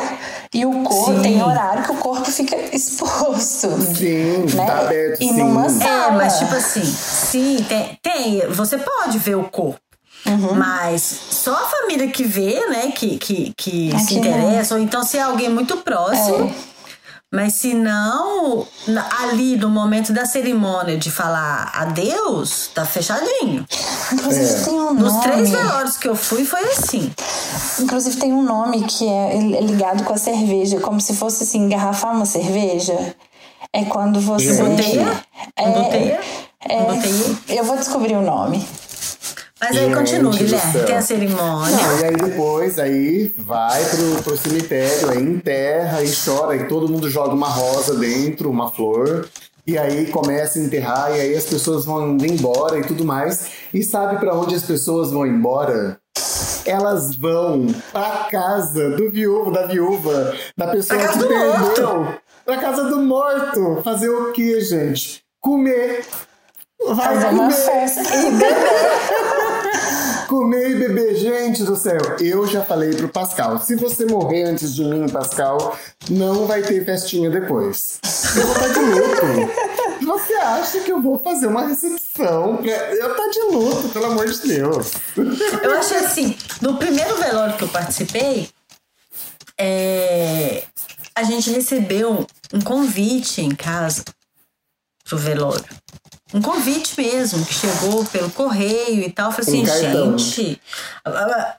e 0.54 0.66
o 0.66 0.84
corpo 0.84 1.14
Sim. 1.16 1.22
tem 1.22 1.44
horário 1.44 1.84
que 1.84 1.92
o 1.92 1.96
corpo 1.96 2.30
fica 2.32 2.56
exposto. 2.76 3.70
Sim, 3.96 4.46
né? 4.56 4.66
tá 4.66 4.80
aberto, 4.82 5.22
e 5.22 5.28
sim. 5.28 5.34
numa 5.38 5.66
É, 5.66 5.70
sala. 5.70 6.12
mas 6.14 6.38
tipo 6.40 6.54
assim, 6.54 6.84
sim, 6.84 7.66
tem, 7.68 8.00
tem. 8.02 8.48
Você 8.50 8.78
pode 8.78 9.18
ver 9.20 9.36
o 9.36 9.44
corpo. 9.46 9.80
Uhum. 10.26 10.54
Mas 10.54 11.02
só 11.32 11.52
a 11.54 11.68
família 11.68 12.08
que 12.08 12.24
vê, 12.24 12.64
né, 12.70 12.92
que, 12.92 13.18
que, 13.18 13.54
que 13.58 13.92
se 14.00 14.20
não. 14.20 14.20
interessa, 14.22 14.76
ou 14.76 14.80
então 14.82 15.04
se 15.04 15.18
é 15.18 15.22
alguém 15.24 15.50
muito 15.50 15.78
próximo. 15.78 16.54
É. 16.68 16.71
Mas 17.34 17.54
se 17.54 17.74
não, 17.74 18.68
ali 19.22 19.56
no 19.56 19.70
momento 19.70 20.12
da 20.12 20.26
cerimônia 20.26 20.98
de 20.98 21.10
falar 21.10 21.72
adeus, 21.74 22.70
tá 22.76 22.86
fechadinho. 22.86 23.66
Inclusive 24.12 24.46
É. 24.54 24.64
tem 24.66 24.74
um 24.74 24.94
Nos 24.94 25.14
nome. 25.14 25.24
três 25.24 25.50
velórios 25.50 25.96
que 25.98 26.10
eu 26.10 26.16
fui, 26.16 26.44
foi 26.44 26.60
assim. 26.74 27.10
Inclusive 27.80 28.18
tem 28.18 28.34
um 28.34 28.44
nome 28.44 28.84
que 28.84 29.08
é 29.08 29.38
ligado 29.62 30.04
com 30.04 30.14
a 30.14 30.18
cerveja, 30.18 30.82
como 30.82 31.00
se 31.00 31.16
fosse 31.16 31.44
assim, 31.44 31.60
engarrafar 31.60 32.14
uma 32.14 32.26
cerveja. 32.26 33.16
É 33.72 33.86
quando 33.86 34.20
você. 34.20 34.52
Em 34.52 34.70
boteia? 34.70 35.24
É, 35.56 35.70
Em 35.70 35.72
boteia? 35.74 36.20
é, 37.48 37.60
eu 37.60 37.64
vou 37.64 37.78
descobrir 37.78 38.16
o 38.16 38.22
nome. 38.22 38.68
Mas 39.62 39.78
aí 39.78 39.94
continua, 39.94 40.32
Guilherme. 40.32 40.84
Tem 40.86 40.96
a 40.98 41.02
cerimônia. 41.04 41.78
Não, 41.78 42.00
e 42.00 42.04
aí 42.06 42.16
depois, 42.16 42.80
aí 42.80 43.34
vai 43.38 43.84
pro, 43.86 44.24
pro 44.24 44.38
cemitério, 44.38 45.12
aí 45.12 45.22
enterra 45.22 46.02
e 46.04 46.12
chora, 46.12 46.56
e 46.56 46.68
todo 46.68 46.90
mundo 46.92 47.08
joga 47.08 47.36
uma 47.36 47.48
rosa 47.48 47.94
dentro, 47.96 48.50
uma 48.50 48.72
flor, 48.72 49.30
e 49.68 49.78
aí 49.78 50.08
começa 50.08 50.58
a 50.58 50.62
enterrar, 50.64 51.16
e 51.16 51.22
aí 51.22 51.36
as 51.36 51.46
pessoas 51.46 51.86
vão 51.86 52.10
indo 52.14 52.26
embora 52.26 52.80
e 52.80 52.84
tudo 52.84 53.06
mais. 53.06 53.52
E 53.72 53.84
sabe 53.84 54.18
pra 54.18 54.34
onde 54.36 54.56
as 54.56 54.64
pessoas 54.64 55.12
vão 55.12 55.28
embora? 55.28 56.00
Elas 56.66 57.16
vão 57.16 57.68
pra 57.92 58.28
casa 58.32 58.90
do 58.92 59.12
viúvo, 59.12 59.52
da 59.52 59.68
viúva, 59.68 60.34
da 60.58 60.68
pessoa 60.70 61.00
que 61.08 61.20
perdeu. 61.20 62.16
Pra 62.44 62.58
casa 62.58 62.86
do 62.86 62.98
morto. 62.98 63.82
Fazer 63.84 64.10
o 64.10 64.32
quê, 64.32 64.60
gente? 64.62 65.24
Comer. 65.40 66.04
Vai 66.84 67.14
Fazer 67.14 67.28
uma 67.28 67.44
comer. 67.44 67.54
festa. 67.54 68.02
Comer 70.32 70.70
e 70.72 70.76
beber, 70.76 71.14
gente 71.18 71.62
do 71.62 71.76
céu. 71.76 72.00
Eu 72.22 72.48
já 72.48 72.64
falei 72.64 72.92
pro 72.92 73.10
Pascal, 73.10 73.60
se 73.60 73.76
você 73.76 74.06
morrer 74.06 74.44
antes 74.44 74.74
de 74.74 74.82
mim, 74.86 75.10
Pascal, 75.10 75.78
não 76.10 76.48
vai 76.48 76.62
ter 76.62 76.86
festinha 76.86 77.30
depois. 77.30 78.00
Eu 78.34 78.48
vou 78.48 78.56
estar 78.56 78.68
de 78.70 78.80
luto. 78.80 80.06
Você 80.06 80.34
acha 80.36 80.80
que 80.80 80.90
eu 80.90 81.02
vou 81.02 81.20
fazer 81.20 81.48
uma 81.48 81.68
recepção? 81.68 82.62
Eu 82.64 83.14
tá 83.14 83.28
de 83.28 83.42
luto, 83.54 83.90
pelo 83.90 84.06
amor 84.06 84.26
de 84.26 84.48
Deus. 84.48 84.94
Eu 85.62 85.78
achei 85.78 85.98
assim, 85.98 86.38
no 86.62 86.78
primeiro 86.78 87.18
velório 87.18 87.58
que 87.58 87.66
eu 87.66 87.70
participei, 87.70 88.50
é, 89.58 90.64
a 91.14 91.24
gente 91.24 91.52
recebeu 91.52 92.26
um 92.54 92.62
convite 92.62 93.42
em 93.42 93.54
casa 93.54 94.06
pro 95.04 95.18
velório. 95.18 95.66
Um 96.34 96.42
convite 96.42 96.94
mesmo, 97.00 97.46
que 97.46 97.54
chegou 97.54 98.06
pelo 98.06 98.30
correio 98.32 99.02
e 99.04 99.12
tal. 99.12 99.32
Eu 99.32 99.32
falei 99.44 99.60
Um 99.62 99.64
assim, 99.64 99.82
cartão. 99.84 100.18
gente. 100.18 100.62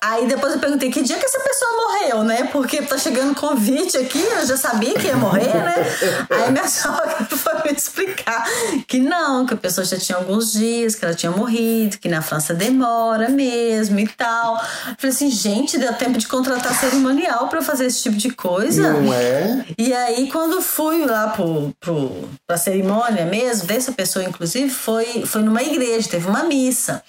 Aí 0.00 0.26
depois 0.26 0.54
eu 0.54 0.58
perguntei 0.60 0.90
que 0.90 1.02
dia 1.02 1.18
que 1.18 1.24
essa 1.26 1.40
pessoa 1.40 1.70
morreu, 1.72 2.24
né? 2.24 2.48
Porque 2.52 2.80
tá 2.82 2.96
chegando 2.96 3.34
convite 3.34 3.96
aqui, 3.98 4.18
eu 4.20 4.46
já 4.46 4.56
sabia 4.56 4.94
que 4.94 5.06
ia 5.08 5.16
morrer, 5.16 5.52
né? 5.52 5.74
Aí 6.30 6.50
minha 6.52 6.68
sogra 6.68 7.26
foi 7.28 7.54
me 7.64 7.76
explicar 7.76 8.44
que 8.86 8.98
não, 8.98 9.44
que 9.46 9.54
a 9.54 9.56
pessoa 9.56 9.84
já 9.84 9.98
tinha 9.98 10.16
alguns 10.18 10.52
dias, 10.52 10.94
que 10.94 11.04
ela 11.04 11.14
tinha 11.14 11.32
morrido, 11.32 11.98
que 11.98 12.08
na 12.08 12.22
França 12.22 12.54
demora 12.54 13.28
mesmo 13.28 13.98
e 14.00 14.08
tal. 14.08 14.54
Eu 14.54 14.94
falei 14.98 15.14
assim, 15.14 15.30
gente, 15.30 15.78
deu 15.78 15.92
tempo 15.94 16.18
de 16.18 16.26
contratar 16.26 16.74
cerimonial 16.78 17.48
pra 17.48 17.62
fazer 17.62 17.86
esse 17.86 18.02
tipo 18.02 18.16
de 18.16 18.30
coisa. 18.30 18.92
Não 18.92 19.12
é? 19.12 19.64
E 19.76 19.92
aí, 19.92 20.30
quando 20.30 20.62
fui 20.62 21.04
lá 21.04 21.28
pro, 21.28 21.74
pro, 21.80 22.28
pra 22.46 22.56
cerimônia 22.56 23.24
mesmo, 23.26 23.66
dessa 23.66 23.92
pessoa, 23.92 24.24
inclusive, 24.24 24.61
foi, 24.68 25.24
foi 25.26 25.42
numa 25.42 25.62
igreja, 25.62 26.08
teve 26.08 26.28
uma 26.28 26.44
missa. 26.44 27.02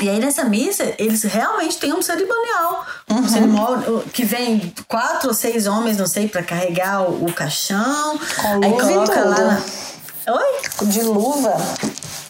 E 0.00 0.08
aí 0.08 0.20
nessa 0.20 0.44
missa, 0.44 0.94
eles 0.96 1.22
realmente 1.24 1.76
têm 1.78 1.92
um 1.92 2.00
cerimonial. 2.00 2.86
Um 3.10 3.28
cerimonial 3.28 4.04
que 4.12 4.24
vem 4.24 4.72
quatro 4.86 5.28
ou 5.28 5.34
seis 5.34 5.66
homens, 5.66 5.96
não 5.96 6.06
sei, 6.06 6.28
para 6.28 6.42
carregar 6.42 7.02
o, 7.02 7.24
o 7.24 7.32
caixão. 7.32 8.16
Com 8.36 8.64
aí 8.64 8.72
coloca 8.72 9.24
lá 9.24 9.38
na... 9.38 9.62
Oi? 10.34 10.86
De 10.86 11.02
luva. 11.02 11.56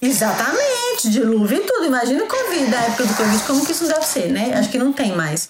Exatamente, 0.00 0.87
de 1.06 1.20
luva 1.20 1.54
e 1.54 1.60
tudo. 1.60 1.84
Imagina 1.84 2.24
o 2.24 2.26
Covid, 2.26 2.66
da 2.70 2.78
época 2.78 3.04
do 3.04 3.14
Covid, 3.14 3.42
como 3.44 3.64
que 3.64 3.72
isso 3.72 3.86
deve 3.86 4.04
ser, 4.04 4.28
né? 4.30 4.54
Acho 4.54 4.70
que 4.70 4.78
não 4.78 4.92
tem 4.92 5.14
mais. 5.14 5.48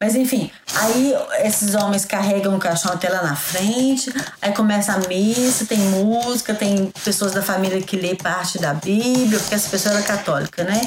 Mas 0.00 0.14
enfim, 0.14 0.50
aí 0.74 1.14
esses 1.42 1.74
homens 1.74 2.04
carregam 2.04 2.54
o 2.54 2.58
caixão 2.58 2.92
até 2.92 3.08
lá 3.08 3.22
na 3.22 3.34
frente, 3.34 4.12
aí 4.42 4.52
começa 4.52 4.92
a 4.92 4.98
missa, 5.08 5.64
tem 5.64 5.78
música, 5.78 6.54
tem 6.54 6.92
pessoas 7.02 7.32
da 7.32 7.42
família 7.42 7.80
que 7.80 7.96
lê 7.96 8.14
parte 8.14 8.58
da 8.58 8.74
Bíblia, 8.74 9.40
porque 9.40 9.54
essa 9.54 9.70
pessoa 9.70 9.94
era 9.94 10.04
católica, 10.04 10.62
né? 10.62 10.82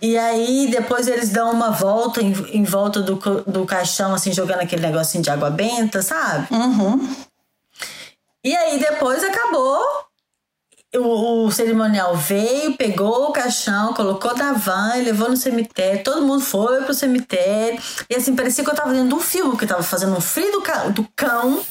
E 0.00 0.18
aí 0.18 0.68
depois 0.70 1.06
eles 1.06 1.30
dão 1.30 1.52
uma 1.52 1.70
volta 1.70 2.20
em, 2.20 2.32
em 2.52 2.64
volta 2.64 3.00
do, 3.00 3.16
do 3.46 3.64
caixão, 3.64 4.14
assim, 4.14 4.32
jogando 4.32 4.60
aquele 4.60 4.82
negocinho 4.82 5.22
de 5.22 5.30
água 5.30 5.50
benta, 5.50 6.02
sabe? 6.02 6.46
Uhum. 6.50 7.14
E 8.44 8.54
aí 8.54 8.78
depois 8.78 9.24
acabou. 9.24 9.82
O, 10.96 11.46
o 11.46 11.50
cerimonial 11.50 12.14
veio, 12.16 12.76
pegou 12.76 13.24
o 13.28 13.32
caixão, 13.32 13.92
colocou 13.94 14.36
na 14.36 14.52
van 14.52 14.96
e 14.96 15.02
levou 15.02 15.28
no 15.28 15.36
cemitério. 15.36 16.04
Todo 16.04 16.22
mundo 16.22 16.40
foi 16.44 16.82
pro 16.82 16.94
cemitério. 16.94 17.80
E 18.08 18.14
assim, 18.14 18.36
parecia 18.36 18.62
que 18.62 18.70
eu 18.70 18.74
tava 18.74 18.92
dentro 18.92 19.08
de 19.08 19.14
um 19.14 19.20
filme, 19.20 19.50
porque 19.50 19.66
tava 19.66 19.82
fazendo 19.82 20.16
um 20.16 20.20
frio 20.20 20.52
do, 20.52 20.62
ca- 20.62 20.84
do 20.88 21.06
cão 21.16 21.62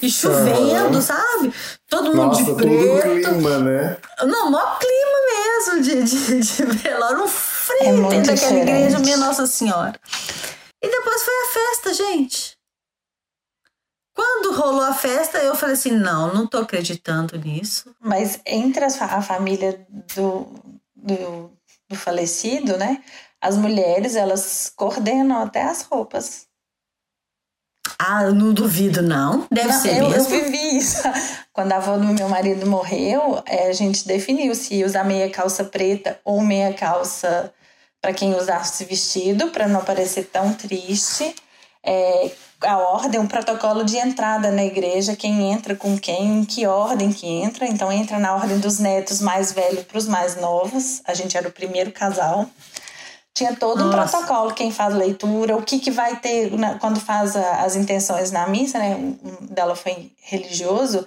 e 0.00 0.08
chovendo, 0.08 0.98
Aham. 0.98 1.00
sabe? 1.02 1.52
Todo 1.88 2.06
mundo 2.14 2.16
Nossa, 2.28 2.40
de 2.44 2.46
todo 2.50 2.56
preto. 2.56 3.28
clima, 3.30 3.58
né? 3.58 3.96
Não, 4.24 4.50
maior 4.50 4.78
clima 4.78 5.18
mesmo 5.32 5.82
de, 5.82 6.02
de, 6.04 6.40
de 6.40 6.64
velório, 6.64 7.24
um 7.24 7.28
frio 7.28 7.78
É 7.80 7.92
dentro 7.92 8.08
daquela 8.34 8.34
diferente. 8.34 8.62
igreja, 8.70 8.98
minha 9.00 9.16
Nossa 9.16 9.46
Senhora. 9.46 9.94
E 10.80 10.88
depois 10.88 11.22
foi 11.22 11.34
a 11.34 11.46
festa, 11.52 11.94
gente. 11.94 12.57
Quando 14.18 14.52
rolou 14.52 14.82
a 14.82 14.92
festa, 14.92 15.38
eu 15.38 15.54
falei 15.54 15.76
assim: 15.76 15.92
não, 15.92 16.34
não 16.34 16.44
tô 16.44 16.58
acreditando 16.58 17.38
nisso. 17.38 17.94
Mas 18.00 18.40
entre 18.44 18.84
a 18.84 19.22
família 19.22 19.86
do, 20.16 20.48
do, 20.96 21.52
do 21.88 21.94
falecido, 21.94 22.76
né? 22.76 23.00
As 23.40 23.56
mulheres, 23.56 24.16
elas 24.16 24.72
coordenam 24.74 25.40
até 25.40 25.62
as 25.62 25.82
roupas. 25.82 26.48
Ah, 27.96 28.24
eu 28.24 28.34
não 28.34 28.52
duvido, 28.52 29.02
não. 29.02 29.46
Deve 29.52 29.68
Não, 29.68 29.80
ser 29.80 29.98
eu, 29.98 30.04
eu 30.06 30.10
mesmo. 30.10 30.30
vivi 30.30 30.78
isso. 30.78 31.02
Quando 31.54 31.72
a 31.72 31.76
avó 31.76 31.96
do 31.96 32.04
meu 32.08 32.28
marido 32.28 32.66
morreu, 32.66 33.40
é, 33.46 33.68
a 33.68 33.72
gente 33.72 34.04
definiu 34.04 34.52
se 34.56 34.82
usar 34.82 35.04
meia 35.04 35.30
calça 35.30 35.62
preta 35.62 36.18
ou 36.24 36.40
meia 36.40 36.74
calça 36.74 37.54
para 38.02 38.12
quem 38.12 38.34
usasse 38.34 38.84
vestido, 38.84 39.50
para 39.50 39.68
não 39.68 39.84
parecer 39.84 40.24
tão 40.24 40.52
triste. 40.54 41.36
É, 41.82 42.30
a 42.62 42.76
ordem, 42.78 43.20
um 43.20 43.26
protocolo 43.26 43.84
de 43.84 43.96
entrada 43.96 44.50
na 44.50 44.64
igreja, 44.64 45.14
quem 45.16 45.52
entra 45.52 45.74
com 45.76 45.96
quem, 45.98 46.40
em 46.40 46.44
que 46.44 46.66
ordem 46.66 47.12
que 47.12 47.26
entra. 47.26 47.66
Então 47.66 47.90
entra 47.90 48.18
na 48.18 48.34
ordem 48.34 48.58
dos 48.58 48.78
netos 48.78 49.20
mais 49.20 49.52
velhos 49.52 49.84
para 49.84 49.98
os 49.98 50.06
mais 50.06 50.36
novos. 50.40 51.00
A 51.04 51.14
gente 51.14 51.36
era 51.36 51.48
o 51.48 51.52
primeiro 51.52 51.92
casal. 51.92 52.46
Tinha 53.32 53.54
todo 53.54 53.84
um 53.84 53.88
Nossa. 53.92 54.18
protocolo, 54.18 54.52
quem 54.52 54.72
faz 54.72 54.92
leitura, 54.92 55.56
o 55.56 55.62
que, 55.62 55.78
que 55.78 55.92
vai 55.92 56.16
ter 56.16 56.50
na- 56.58 56.74
quando 56.78 56.98
faz 56.98 57.36
a- 57.36 57.62
as 57.62 57.76
intenções 57.76 58.32
na 58.32 58.48
missa, 58.48 58.78
né? 58.80 58.96
Um 58.96 59.46
dela 59.46 59.76
foi 59.76 60.10
religioso. 60.22 61.06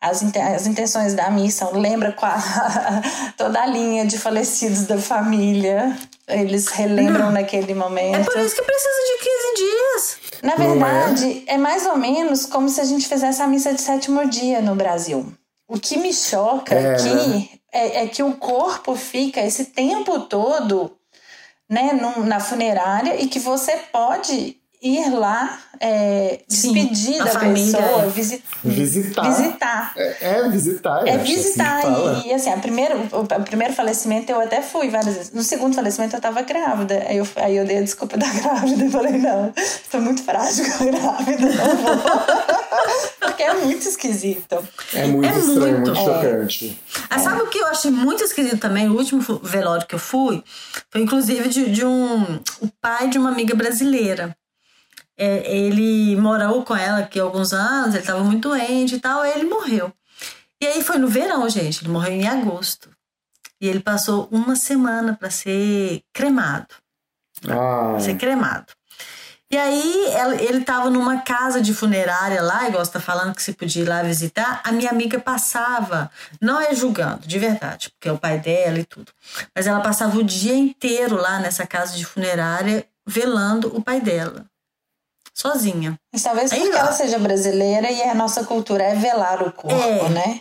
As, 0.00 0.22
as 0.22 0.66
intenções 0.66 1.14
da 1.14 1.28
missa 1.30 1.68
lembra 1.70 2.14
toda 3.36 3.60
a 3.60 3.66
linha 3.66 4.06
de 4.06 4.16
falecidos 4.18 4.86
da 4.86 4.98
família. 4.98 5.96
Eles 6.28 6.68
relembram 6.68 7.30
naquele 7.32 7.74
momento. 7.74 8.16
É 8.16 8.24
por 8.24 8.38
isso 8.40 8.54
que 8.54 8.62
precisa 8.62 8.88
de 9.06 9.24
15 9.24 9.54
dias. 9.56 10.16
Na 10.42 10.56
Não 10.56 10.64
é? 10.64 10.68
verdade, 10.68 11.44
é? 11.46 11.58
mais 11.58 11.86
ou 11.86 11.96
menos 11.96 12.46
como 12.46 12.68
se 12.68 12.80
a 12.80 12.84
gente 12.84 13.08
fizesse 13.08 13.42
a 13.42 13.46
missa 13.46 13.72
de 13.74 13.80
sétimo 13.80 14.28
dia 14.28 14.60
no 14.60 14.74
Brasil. 14.74 15.32
O 15.68 15.78
que 15.78 15.96
me 15.96 16.12
choca 16.12 16.74
É, 16.74 16.94
aqui 16.94 17.50
é, 17.72 18.02
é 18.04 18.06
que 18.08 18.22
o 18.22 18.34
corpo 18.34 18.94
fica 18.94 19.40
esse 19.40 19.66
tempo 19.66 20.20
todo 20.20 20.96
né, 21.68 21.92
num- 21.92 22.24
na 22.24 22.38
funerária 22.40 23.20
e 23.22 23.26
que 23.28 23.38
você 23.38 23.76
pode 23.92 24.56
ir 24.82 25.08
lá 25.10 25.58
é, 25.80 26.40
despedir 26.48 27.20
a 27.20 27.24
da 27.24 27.38
pessoa, 27.40 28.02
é. 28.02 28.08
visi- 28.08 28.42
Visitar. 28.64 29.22
visitar. 29.22 29.92
É, 29.96 30.16
é 30.20 30.48
visitar. 30.48 31.06
É 31.06 31.12
acho, 31.14 31.22
assim 31.22 31.34
visitar. 31.34 31.82
fala. 31.82 32.22
e, 32.24 32.28
e, 32.28 32.34
assim, 32.34 32.50
a 32.52 32.56
primeiro, 32.56 32.98
o, 33.12 33.20
o 33.20 33.44
primeiro 33.44 33.72
falecimento 33.74 34.30
eu 34.32 34.40
até 34.40 34.60
fui 34.62 34.88
várias 34.90 35.14
vezes. 35.16 35.32
No 35.32 35.42
segundo 35.42 35.74
falecimento 35.74 36.16
eu 36.16 36.20
tava 36.20 36.42
grávida. 36.42 37.04
Aí 37.08 37.16
eu, 37.16 37.28
aí 37.36 37.56
eu 37.56 37.64
dei 37.64 37.78
a 37.78 37.82
desculpa 37.82 38.16
da 38.16 38.26
grávida. 38.32 38.84
Eu 38.84 38.90
falei, 38.90 39.18
não, 39.18 39.52
tô 39.90 39.98
muito 40.00 40.22
frágil 40.24 40.64
com 40.64 40.84
a 40.84 40.86
grávida, 40.86 41.46
não 41.48 41.76
vou. 41.76 42.02
Porque 43.20 43.42
é 43.44 43.54
muito 43.54 43.88
esquisito. 43.88 44.58
É 44.94 45.06
muito 45.06 45.26
É 45.28 45.38
estranho, 45.38 45.60
muito. 45.80 45.90
muito 45.94 46.00
É. 46.00 46.04
chocante. 46.04 46.82
Ah, 47.08 47.18
sabe 47.18 47.40
o 47.42 47.46
que 47.48 47.58
eu 47.58 47.66
achei 47.66 47.90
muito 47.90 48.22
esquisito 48.22 48.58
também? 48.58 48.88
O 48.88 48.96
último 48.96 49.20
velório 49.42 49.86
que 49.86 49.94
eu 49.94 49.98
fui 49.98 50.42
foi 50.90 51.00
inclusive 51.02 51.48
de, 51.48 51.70
de 51.70 51.84
um 51.84 52.22
o 52.60 52.68
pai 52.80 53.08
de 53.08 53.18
uma 53.18 53.30
amiga 53.30 53.54
brasileira. 53.54 54.36
É, 55.24 55.56
ele 55.56 56.16
morou 56.16 56.64
com 56.64 56.74
ela 56.74 56.98
aqui 56.98 57.20
há 57.20 57.22
alguns 57.22 57.52
anos, 57.52 57.94
ele 57.94 58.02
estava 58.02 58.24
muito 58.24 58.48
doente 58.48 58.96
e 58.96 58.98
tal, 58.98 59.20
aí 59.20 59.30
ele 59.30 59.44
morreu. 59.44 59.92
E 60.60 60.66
aí 60.66 60.82
foi 60.82 60.98
no 60.98 61.06
verão, 61.06 61.48
gente, 61.48 61.84
ele 61.84 61.92
morreu 61.92 62.12
em 62.12 62.26
agosto. 62.26 62.90
E 63.60 63.68
ele 63.68 63.78
passou 63.78 64.26
uma 64.32 64.56
semana 64.56 65.14
para 65.14 65.30
ser 65.30 66.02
cremado 66.12 66.74
Ah, 67.48 68.00
ser 68.00 68.16
cremado. 68.16 68.72
E 69.48 69.56
aí 69.56 70.06
ele 70.40 70.58
estava 70.58 70.90
numa 70.90 71.20
casa 71.20 71.60
de 71.60 71.72
funerária 71.72 72.42
lá, 72.42 72.66
igual 72.66 72.84
você 72.84 72.90
tá 72.90 73.00
falando 73.00 73.32
que 73.32 73.42
você 73.42 73.52
podia 73.52 73.84
ir 73.84 73.88
lá 73.88 74.02
visitar. 74.02 74.60
A 74.64 74.72
minha 74.72 74.90
amiga 74.90 75.20
passava, 75.20 76.10
não 76.40 76.60
é 76.60 76.74
julgando, 76.74 77.28
de 77.28 77.38
verdade, 77.38 77.90
porque 77.90 78.08
é 78.08 78.12
o 78.12 78.18
pai 78.18 78.40
dela 78.40 78.80
e 78.80 78.84
tudo. 78.84 79.12
Mas 79.54 79.68
ela 79.68 79.80
passava 79.80 80.18
o 80.18 80.24
dia 80.24 80.54
inteiro 80.54 81.14
lá 81.14 81.38
nessa 81.38 81.64
casa 81.64 81.96
de 81.96 82.04
funerária 82.04 82.84
velando 83.06 83.68
o 83.76 83.80
pai 83.80 84.00
dela. 84.00 84.46
Sozinha. 85.34 85.98
Mas 86.12 86.22
talvez 86.22 86.52
Aí, 86.52 86.60
porque 86.60 86.76
ó. 86.76 86.80
ela 86.80 86.92
seja 86.92 87.18
brasileira 87.18 87.90
e 87.90 88.02
a 88.02 88.14
nossa 88.14 88.44
cultura 88.44 88.82
é 88.84 88.94
velar 88.94 89.42
o 89.42 89.52
corpo, 89.52 89.74
É. 89.76 90.08
né? 90.10 90.40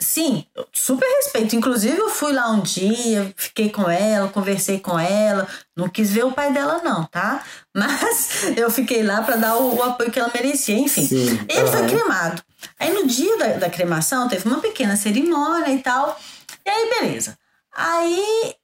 Sim, 0.00 0.46
super 0.72 1.04
respeito. 1.16 1.56
Inclusive, 1.56 1.98
eu 1.98 2.08
fui 2.08 2.32
lá 2.32 2.48
um 2.50 2.60
dia, 2.60 3.32
fiquei 3.36 3.68
com 3.68 3.90
ela, 3.90 4.28
conversei 4.28 4.78
com 4.78 4.96
ela. 4.96 5.46
Não 5.76 5.88
quis 5.88 6.08
ver 6.10 6.24
o 6.24 6.30
pai 6.30 6.52
dela, 6.52 6.80
não, 6.84 7.04
tá? 7.06 7.42
Mas 7.74 8.44
eu 8.56 8.70
fiquei 8.70 9.02
lá 9.02 9.22
para 9.22 9.34
dar 9.36 9.56
o, 9.56 9.74
o 9.76 9.82
apoio 9.82 10.10
que 10.12 10.20
ela 10.20 10.30
merecia. 10.32 10.78
Enfim, 10.78 11.04
Sim, 11.04 11.26
ele 11.48 11.66
foi 11.66 11.80
aham. 11.80 11.88
cremado. 11.88 12.42
Aí, 12.78 12.92
no 12.92 13.08
dia 13.08 13.36
da, 13.38 13.46
da 13.56 13.70
cremação, 13.70 14.28
teve 14.28 14.48
uma 14.48 14.60
pequena 14.60 14.94
cerimônia 14.96 15.72
e 15.72 15.82
tal. 15.82 16.16
E 16.64 16.70
aí, 16.70 16.90
beleza. 17.00 17.36
Aí, 17.74 18.54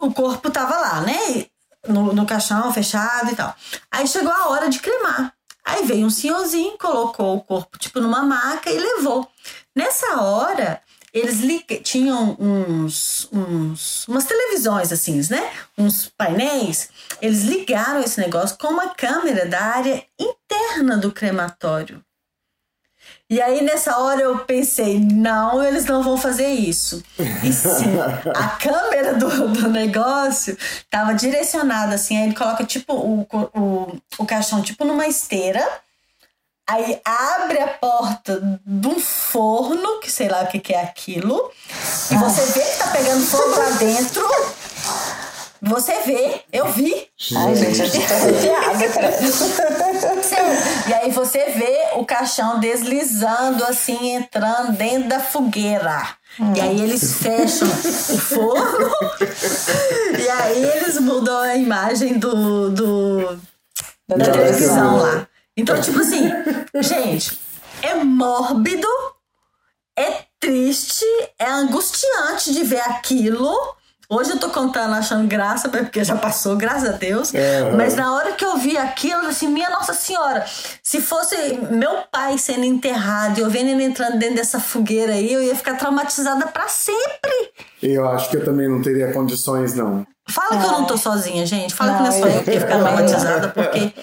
o 0.00 0.12
corpo 0.12 0.50
tava 0.50 0.76
lá, 0.76 1.00
né? 1.02 1.46
No, 1.88 2.12
no 2.12 2.26
caixão, 2.26 2.72
fechado 2.72 3.32
e 3.32 3.36
tal. 3.36 3.54
Aí 3.90 4.06
chegou 4.06 4.32
a 4.32 4.48
hora 4.48 4.68
de 4.68 4.78
cremar. 4.80 5.32
Aí 5.64 5.84
veio 5.86 6.06
um 6.06 6.10
senhorzinho, 6.10 6.76
colocou 6.78 7.36
o 7.36 7.40
corpo 7.40 7.78
tipo 7.78 8.00
numa 8.00 8.22
maca 8.22 8.70
e 8.70 8.78
levou. 8.78 9.26
Nessa 9.74 10.20
hora, 10.20 10.80
eles 11.12 11.38
tinham 11.84 12.36
uns, 12.38 13.28
uns, 13.32 14.06
umas 14.08 14.24
televisões 14.24 14.92
assim, 14.92 15.20
né? 15.30 15.52
Uns 15.78 16.08
painéis. 16.08 16.90
Eles 17.22 17.44
ligaram 17.44 18.00
esse 18.00 18.20
negócio 18.20 18.58
com 18.58 18.68
uma 18.68 18.88
câmera 18.94 19.46
da 19.46 19.60
área 19.60 20.04
interna 20.18 20.96
do 20.96 21.12
crematório. 21.12 22.04
E 23.30 23.40
aí, 23.40 23.62
nessa 23.62 23.98
hora, 23.98 24.20
eu 24.20 24.38
pensei: 24.40 25.00
não, 25.00 25.62
eles 25.62 25.86
não 25.86 26.02
vão 26.02 26.16
fazer 26.16 26.48
isso. 26.48 27.02
E 27.42 27.52
sim, 27.52 27.96
a 28.34 28.48
câmera 28.48 29.14
do, 29.14 29.48
do 29.48 29.68
negócio 29.68 30.56
estava 30.60 31.14
direcionada 31.14 31.94
assim. 31.94 32.16
Aí 32.16 32.24
ele 32.24 32.34
coloca 32.34 32.64
tipo 32.64 32.92
o, 32.92 33.26
o, 33.32 33.96
o 34.18 34.26
caixão 34.26 34.62
tipo 34.62 34.84
numa 34.84 35.06
esteira. 35.06 35.66
Aí 36.66 36.98
abre 37.04 37.58
a 37.58 37.68
porta 37.68 38.40
de 38.64 38.88
um 38.88 38.98
forno, 38.98 40.00
que 40.00 40.10
sei 40.10 40.28
lá 40.28 40.42
o 40.42 40.46
que, 40.46 40.58
que 40.58 40.72
é 40.72 40.80
aquilo. 40.80 41.50
E 42.10 42.14
você 42.16 42.42
vê 42.52 42.60
que 42.60 42.78
tá 42.78 42.86
pegando 42.88 43.24
fogo 43.26 43.50
lá 43.50 43.70
dentro. 43.72 44.26
Você 45.66 45.92
vê, 46.02 46.42
eu 46.52 46.66
vi. 46.68 47.08
Ai, 47.36 47.54
gente, 47.54 47.86
gente 47.86 48.06
tá 48.06 48.14
arrepiada. 48.16 48.84
E 50.88 50.94
aí 50.94 51.10
você 51.10 51.46
vê 51.52 51.90
o 51.94 52.04
caixão 52.04 52.60
deslizando 52.60 53.64
assim, 53.64 54.10
entrando 54.10 54.72
dentro 54.72 55.08
da 55.08 55.20
fogueira. 55.20 56.02
E 56.54 56.60
aí 56.60 56.80
eles 56.82 57.14
fecham 57.14 57.66
o 57.68 58.18
forno. 58.18 58.90
e 60.18 60.28
aí 60.28 60.64
eles 60.64 60.98
mudam 61.00 61.38
a 61.38 61.56
imagem 61.56 62.18
do, 62.18 62.70
do 62.70 63.38
Da 64.08 64.16
televisão 64.32 64.96
lá. 64.96 65.26
Então, 65.56 65.80
tipo 65.80 66.00
assim, 66.00 66.28
gente, 66.80 67.38
é 67.80 67.94
mórbido, 67.94 68.88
é 69.96 70.24
triste, 70.40 71.06
é 71.38 71.46
angustiante 71.46 72.52
de 72.52 72.64
ver 72.64 72.80
aquilo. 72.80 73.56
Hoje 74.08 74.30
eu 74.32 74.38
tô 74.38 74.50
contando, 74.50 74.94
achando 74.94 75.26
graça, 75.26 75.68
porque 75.68 76.04
já 76.04 76.14
passou, 76.16 76.56
graças 76.56 76.88
a 76.88 76.92
Deus. 76.92 77.34
É. 77.34 77.70
Mas 77.72 77.94
na 77.94 78.14
hora 78.14 78.32
que 78.32 78.44
eu 78.44 78.56
vi 78.58 78.76
aquilo, 78.76 79.22
eu 79.24 79.30
assim, 79.30 79.48
minha 79.48 79.70
Nossa 79.70 79.94
Senhora, 79.94 80.44
se 80.82 81.00
fosse 81.00 81.36
meu 81.70 82.02
pai 82.12 82.36
sendo 82.38 82.64
enterrado 82.64 83.38
e 83.38 83.42
eu 83.42 83.48
vendo 83.50 83.68
ele 83.70 83.82
entrando 83.82 84.18
dentro 84.18 84.36
dessa 84.36 84.60
fogueira 84.60 85.12
aí, 85.14 85.32
eu 85.32 85.42
ia 85.42 85.54
ficar 85.56 85.76
traumatizada 85.76 86.46
para 86.48 86.68
sempre. 86.68 87.52
Eu 87.82 88.06
acho 88.08 88.28
que 88.30 88.36
eu 88.36 88.44
também 88.44 88.68
não 88.68 88.82
teria 88.82 89.12
condições, 89.12 89.74
não. 89.74 90.06
Fala 90.28 90.58
que 90.58 90.66
eu 90.66 90.72
não 90.72 90.84
tô 90.86 90.96
sozinha, 90.96 91.44
gente. 91.46 91.74
Fala 91.74 91.92
Não, 91.92 91.96
que 91.98 92.02
não 92.04 92.16
é 92.16 92.20
só 92.20 92.26
eu- 92.28 92.44
que 92.44 92.50
ia 92.52 92.60
ficar 92.60 92.78
traumatizada, 92.78 93.48
porque 93.54 93.94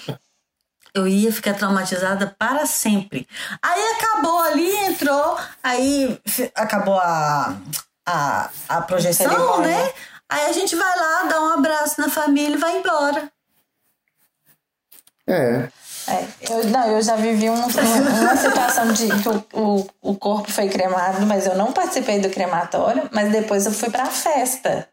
eu 0.94 1.08
ia 1.08 1.32
ficar 1.32 1.54
traumatizada 1.54 2.34
para 2.38 2.66
sempre. 2.66 3.26
Aí 3.62 3.82
acabou 3.96 4.38
ali, 4.40 4.70
entrou, 4.86 5.36
aí 5.62 6.20
acabou 6.54 6.98
a, 6.98 7.56
a, 8.06 8.50
a 8.68 8.80
projeção, 8.82 9.60
né? 9.60 9.92
Aí 10.28 10.46
a 10.48 10.52
gente 10.52 10.74
vai 10.74 10.98
lá, 10.98 11.22
dá 11.24 11.40
um 11.42 11.52
abraço 11.54 12.00
na 12.00 12.08
família 12.08 12.54
e 12.56 12.58
vai 12.58 12.78
embora. 12.78 13.30
É. 15.26 15.68
É, 16.08 16.24
eu, 16.50 16.64
não, 16.66 16.88
eu 16.88 17.00
já 17.00 17.14
vivi 17.14 17.48
um- 17.48 17.54
um- 17.54 18.20
uma 18.22 18.36
situação 18.36 18.92
de 18.92 19.06
que 19.06 19.28
o, 19.28 19.44
o, 19.52 19.86
o 20.10 20.16
corpo 20.16 20.50
foi 20.50 20.68
cremado, 20.68 21.24
mas 21.26 21.46
eu 21.46 21.54
não 21.54 21.72
participei 21.72 22.18
do 22.18 22.28
crematório, 22.28 23.08
mas 23.12 23.30
depois 23.30 23.66
eu 23.66 23.72
fui 23.72 23.88
pra 23.88 24.06
festa. 24.06 24.88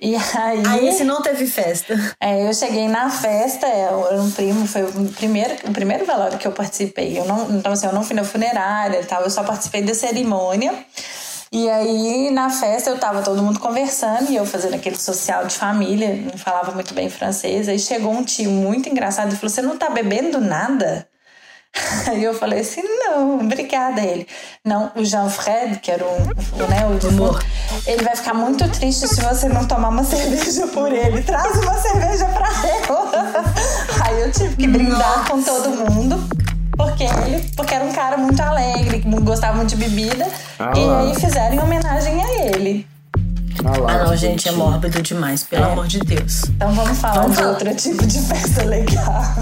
E 0.00 0.14
aí, 0.14 0.62
Aí 0.64 0.88
esse 0.88 1.02
não 1.02 1.20
teve 1.22 1.44
festa. 1.44 1.92
é, 2.20 2.48
eu 2.48 2.54
cheguei 2.54 2.86
na 2.86 3.10
festa, 3.10 3.66
é, 3.66 3.90
um 3.90 4.30
primo, 4.30 4.64
foi 4.68 4.84
o 4.84 5.12
primeiro, 5.12 5.54
o 5.68 5.72
primeiro 5.72 6.06
velório 6.06 6.38
que 6.38 6.46
eu 6.46 6.52
participei. 6.52 7.18
Eu 7.18 7.24
não, 7.24 7.50
então, 7.58 7.72
assim, 7.72 7.86
eu 7.86 7.92
não 7.92 8.04
fui 8.04 8.14
na 8.14 8.22
funerária 8.22 9.00
e 9.00 9.04
tal, 9.06 9.22
eu 9.24 9.30
só 9.30 9.42
participei 9.42 9.82
da 9.82 9.92
cerimônia. 9.92 10.72
E 11.50 11.68
aí, 11.68 12.30
na 12.30 12.50
festa, 12.50 12.90
eu 12.90 12.98
tava 12.98 13.22
todo 13.22 13.42
mundo 13.42 13.58
conversando 13.58 14.30
e 14.30 14.36
eu 14.36 14.44
fazendo 14.44 14.74
aquele 14.74 14.96
social 14.96 15.46
de 15.46 15.56
família, 15.56 16.14
não 16.14 16.36
falava 16.36 16.72
muito 16.72 16.92
bem 16.92 17.08
francês. 17.08 17.68
Aí 17.68 17.78
chegou 17.78 18.12
um 18.12 18.22
tio 18.22 18.50
muito 18.50 18.88
engraçado 18.88 19.32
e 19.32 19.36
falou: 19.36 19.50
Você 19.50 19.62
não 19.62 19.76
tá 19.76 19.88
bebendo 19.88 20.40
nada? 20.40 21.08
Aí 22.08 22.22
eu 22.22 22.34
falei 22.34 22.60
assim, 22.60 22.82
não, 22.82 23.40
obrigada 23.40 24.00
ele. 24.00 24.26
Não, 24.64 24.90
o 24.94 25.04
Jean-Fred, 25.04 25.78
que 25.80 25.90
era 25.90 26.04
o, 26.04 26.08
o, 26.08 26.68
né, 26.68 26.86
o 26.86 26.94
defunto, 26.98 27.44
ele 27.86 28.02
vai 28.02 28.16
ficar 28.16 28.34
muito 28.34 28.68
triste 28.70 29.06
se 29.06 29.20
você 29.20 29.48
não 29.48 29.66
tomar 29.66 29.88
uma 29.88 30.04
cerveja 30.04 30.66
por 30.68 30.92
ele. 30.92 31.22
Traz 31.22 31.56
uma 31.58 31.74
cerveja 31.74 32.26
pra 32.26 32.48
ela. 32.66 33.44
Aí 34.04 34.20
eu 34.20 34.32
tive 34.32 34.56
que 34.56 34.66
brindar 34.66 35.28
com 35.28 35.42
todo 35.42 35.70
mundo. 35.70 36.47
Porque 36.78 37.04
ele, 37.04 37.50
porque 37.56 37.74
era 37.74 37.84
um 37.84 37.92
cara 37.92 38.16
muito 38.16 38.40
alegre, 38.40 39.00
que 39.00 39.08
gostava 39.20 39.56
muito 39.56 39.70
de 39.70 39.76
bebida. 39.76 40.26
Ah 40.58 40.72
e 40.76 40.84
lá. 40.84 41.00
aí 41.00 41.14
fizeram 41.14 41.56
em 41.56 41.60
homenagem 41.60 42.22
a 42.24 42.44
ele. 42.46 42.86
Ah, 43.64 43.76
lá, 43.78 43.92
Ah, 43.92 44.04
não, 44.04 44.16
gente, 44.16 44.48
é 44.48 44.52
mórbido 44.52 45.02
demais, 45.02 45.42
pelo 45.42 45.64
É. 45.64 45.72
amor 45.72 45.88
de 45.88 45.98
Deus. 45.98 46.44
Então 46.44 46.72
vamos 46.72 46.96
falar 46.98 47.22
Vamos 47.22 47.36
de 47.36 47.42
falar. 47.42 47.52
outro 47.54 47.74
tipo 47.74 48.06
de 48.06 48.20
festa 48.20 48.64
legal. 48.64 49.22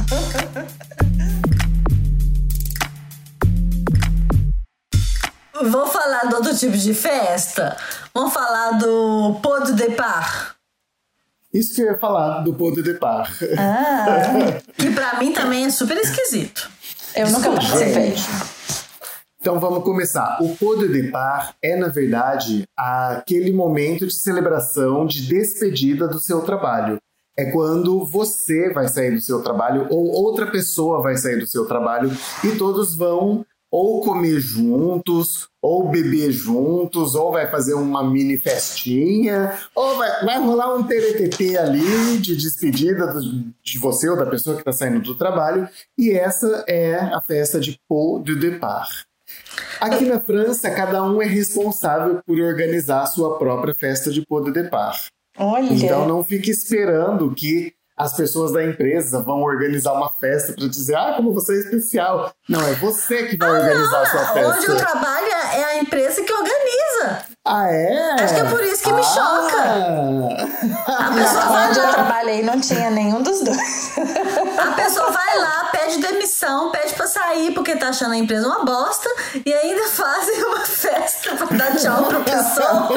Vou 5.70 5.86
falar 5.86 6.24
do 6.28 6.36
outro 6.36 6.56
tipo 6.56 6.76
de 6.76 6.92
festa. 6.94 7.76
Vamos 8.14 8.32
falar 8.32 8.72
do 8.72 9.38
pot 9.42 9.66
de 9.66 9.72
départ. 9.72 10.54
Isso 11.52 11.74
que 11.74 11.80
eu 11.80 11.92
ia 11.92 11.98
falar 11.98 12.40
do 12.40 12.52
Pot 12.52 12.74
de 12.74 12.82
Depart. 12.82 13.30
Ah, 13.58 14.60
Que 14.76 14.90
pra 14.90 15.18
mim 15.18 15.32
também 15.32 15.64
é 15.64 15.70
super 15.70 15.96
esquisito. 15.96 16.68
Eu 17.16 17.30
nunca 17.30 17.50
participei. 17.50 18.14
Então 19.40 19.58
vamos 19.58 19.84
começar. 19.84 20.38
O 20.40 20.54
Pot 20.56 20.80
de 20.80 20.88
Depart 20.88 21.54
é, 21.62 21.76
na 21.76 21.88
verdade, 21.88 22.64
aquele 22.76 23.52
momento 23.52 24.06
de 24.06 24.12
celebração, 24.12 25.06
de 25.06 25.26
despedida 25.26 26.06
do 26.06 26.18
seu 26.18 26.42
trabalho. 26.42 26.98
É 27.38 27.50
quando 27.50 28.04
você 28.04 28.72
vai 28.72 28.88
sair 28.88 29.12
do 29.12 29.20
seu 29.20 29.42
trabalho 29.42 29.86
ou 29.90 30.06
outra 30.08 30.50
pessoa 30.50 31.02
vai 31.02 31.16
sair 31.16 31.38
do 31.38 31.46
seu 31.46 31.66
trabalho 31.66 32.10
e 32.42 32.56
todos 32.56 32.94
vão 32.94 33.44
ou 33.70 34.00
comer 34.02 34.40
juntos, 34.40 35.48
ou 35.60 35.88
beber 35.88 36.30
juntos, 36.30 37.14
ou 37.14 37.32
vai 37.32 37.50
fazer 37.50 37.74
uma 37.74 38.02
mini 38.08 38.38
festinha, 38.38 39.58
ou 39.74 39.96
vai, 39.96 40.24
vai 40.24 40.38
rolar 40.38 40.74
um 40.76 40.84
TBTT 40.84 41.56
ali 41.58 42.18
de 42.18 42.36
despedida 42.36 43.06
do- 43.08 43.52
de 43.62 43.78
você 43.78 44.08
ou 44.08 44.16
da 44.16 44.26
pessoa 44.26 44.54
que 44.56 44.62
está 44.62 44.72
saindo 44.72 45.00
do 45.00 45.14
trabalho. 45.14 45.68
E 45.98 46.10
essa 46.12 46.64
é 46.68 46.94
a 46.96 47.20
festa 47.20 47.58
de 47.60 47.78
Pot 47.88 48.24
de 48.24 48.38
Départ. 48.38 49.04
Aqui 49.80 50.04
na 50.04 50.20
França, 50.20 50.70
cada 50.70 51.02
um 51.02 51.20
é 51.20 51.26
responsável 51.26 52.20
por 52.24 52.38
organizar 52.40 53.02
a 53.02 53.06
sua 53.06 53.36
própria 53.38 53.74
festa 53.74 54.10
de 54.10 54.24
pot 54.24 54.44
de 54.44 54.52
départ. 54.52 55.08
Olha. 55.36 55.70
Então 55.72 56.06
não 56.08 56.24
fique 56.24 56.50
esperando 56.50 57.34
que 57.34 57.74
as 57.96 58.14
pessoas 58.14 58.52
da 58.52 58.62
empresa 58.62 59.22
vão 59.22 59.40
organizar 59.42 59.92
uma 59.94 60.12
festa 60.14 60.52
para 60.52 60.68
dizer, 60.68 60.94
ah, 60.96 61.14
como 61.16 61.32
você 61.32 61.54
é 61.54 61.58
especial. 61.60 62.30
Não, 62.48 62.60
é 62.60 62.74
você 62.74 63.24
que 63.26 63.36
vai 63.38 63.50
organizar 63.50 64.02
a 64.02 64.06
sua 64.06 64.20
Onde 64.32 64.38
eu 64.40 64.52
festa. 64.52 64.76
trabalho 64.76 65.26
é 65.26 65.64
a 65.64 65.78
empresa 65.78 66.22
que 66.22 66.32
organiza. 66.32 66.55
Ah, 67.48 67.66
é? 67.70 68.22
Acho 68.24 68.34
que 68.34 68.40
é 68.40 68.44
por 68.44 68.62
isso 68.64 68.82
que 68.82 68.92
me 68.92 69.02
choca. 69.04 69.56
Ah. 70.88 71.06
A 71.06 71.12
pessoa 71.12 71.44
Não, 71.44 71.52
vai 71.52 71.68
onde 71.68 71.78
eu 71.78 71.84
lá, 71.84 71.92
trabalhei 71.92 72.42
não 72.42 72.60
tinha 72.60 72.90
nenhum 72.90 73.22
dos 73.22 73.40
dois. 73.42 73.92
a 74.58 74.72
pessoa 74.72 75.10
vai 75.12 75.38
lá, 75.38 75.68
pede 75.70 75.98
demissão, 75.98 76.70
pede 76.70 76.92
pra 76.94 77.06
sair 77.06 77.52
porque 77.52 77.76
tá 77.76 77.88
achando 77.90 78.12
a 78.14 78.16
empresa 78.16 78.46
uma 78.48 78.64
bosta 78.64 79.08
e 79.44 79.52
ainda 79.52 79.86
fazem 79.88 80.42
uma 80.44 80.60
festa 80.66 81.36
pra 81.36 81.56
dar 81.56 81.76
tchau 81.76 82.04
pra 82.04 82.20
pessoa. 82.20 82.88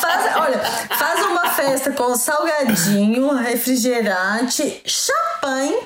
Faz, 0.00 0.36
olha, 0.36 0.58
faz 0.96 1.26
uma 1.26 1.46
festa 1.48 1.90
com 1.92 2.14
salgadinho, 2.14 3.34
refrigerante, 3.34 4.82
champanhe, 4.86 5.78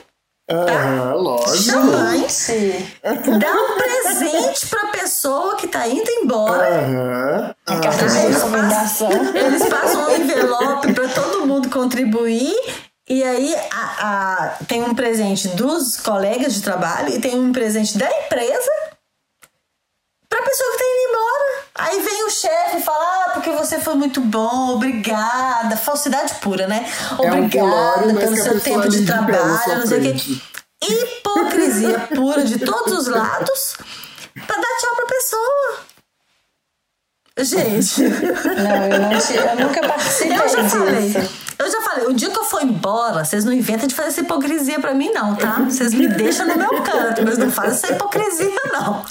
Aham, 0.48 1.14
lógico. 1.14 1.56
champanhe, 1.56 2.26
Gente, 2.28 3.38
dá 3.38 3.52
um 3.52 3.76
presente 3.76 4.66
pra 4.68 4.86
pessoa 4.88 5.56
que 5.56 5.66
tá 5.66 5.88
indo 5.88 6.08
embora. 6.08 6.68
Aham. 6.82 7.54
a 7.66 7.76
carta 7.80 8.06
de 8.06 8.18
recomendação. 8.18 9.10
Eles 9.34 9.64
passam 9.68 10.06
um 10.08 10.10
envelope 10.16 10.92
para 10.92 11.08
todo 11.08 11.46
mundo 11.46 11.68
contribuir. 11.68 12.54
E 13.08 13.22
aí 13.22 13.54
a- 13.72 13.96
a- 14.00 14.64
tem 14.66 14.82
um 14.82 14.94
presente 14.94 15.48
dos 15.48 15.96
colegas 15.96 16.54
de 16.54 16.62
trabalho 16.62 17.08
e 17.14 17.20
tem 17.20 17.38
um 17.38 17.52
presente 17.52 17.96
da 17.98 18.08
empresa 18.24 18.70
pra 20.28 20.42
pessoa 20.42 20.72
que 20.72 20.78
tá 20.78 20.84
indo 20.84 21.10
embora. 21.10 21.64
Aí 21.78 22.00
vem 22.02 22.24
o 22.24 22.30
chefe 22.30 22.78
e 22.78 22.82
fala: 22.82 23.04
Ah, 23.04 23.30
porque 23.34 23.50
você 23.50 23.78
foi 23.80 23.94
muito 23.94 24.20
bom, 24.20 24.74
obrigada. 24.74 25.76
Falsidade 25.76 26.34
pura, 26.36 26.66
né? 26.66 26.90
É 27.22 27.32
um 27.32 27.44
Obrigada 27.44 27.68
velório, 27.70 28.14
mas 28.14 28.24
pelo 28.24 28.36
seu 28.36 28.60
tempo 28.60 28.88
de 28.88 29.04
trabalho, 29.04 29.78
não 29.78 29.86
sei 29.86 29.98
o 29.98 30.02
quê. 30.14 30.40
Hipocrisia 30.82 32.00
pura 32.14 32.44
de 32.44 32.58
todos 32.58 32.92
os 32.98 33.06
lados 33.08 33.76
pra 34.46 34.56
dar 34.56 34.76
tchau 34.80 34.96
pra 34.96 35.06
pessoa. 35.06 35.78
Gente. 37.38 38.02
Não, 38.02 38.84
eu, 38.86 38.98
não 39.00 39.12
eu 39.12 39.68
nunca 39.68 39.86
participei 39.86 40.32
Eu 40.38 40.48
já 40.48 40.62
disso. 40.62 40.76
falei. 40.78 41.30
Eu 41.58 41.70
já 41.70 41.80
falei, 41.82 42.06
o 42.06 42.14
dia 42.14 42.30
que 42.30 42.38
eu 42.38 42.44
embora, 42.66 43.24
vocês 43.24 43.44
não 43.44 43.52
inventam 43.52 43.86
de 43.86 43.94
fazer 43.94 44.08
essa 44.08 44.20
hipocrisia 44.20 44.80
pra 44.80 44.94
mim, 44.94 45.10
não, 45.12 45.34
tá? 45.36 45.60
Vocês 45.62 45.94
me 45.94 46.08
deixam 46.08 46.46
no 46.46 46.56
meu 46.56 46.82
canto, 46.82 47.22
mas 47.24 47.38
não 47.38 47.50
fazem 47.50 47.72
essa 47.72 47.92
hipocrisia, 47.92 48.60
não. 48.72 49.04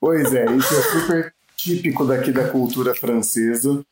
Pois 0.00 0.32
é, 0.34 0.44
isso 0.52 0.74
é 0.74 0.82
super 0.82 1.34
típico 1.56 2.04
daqui 2.04 2.32
da 2.32 2.48
cultura 2.48 2.94
francesa. 2.94 3.84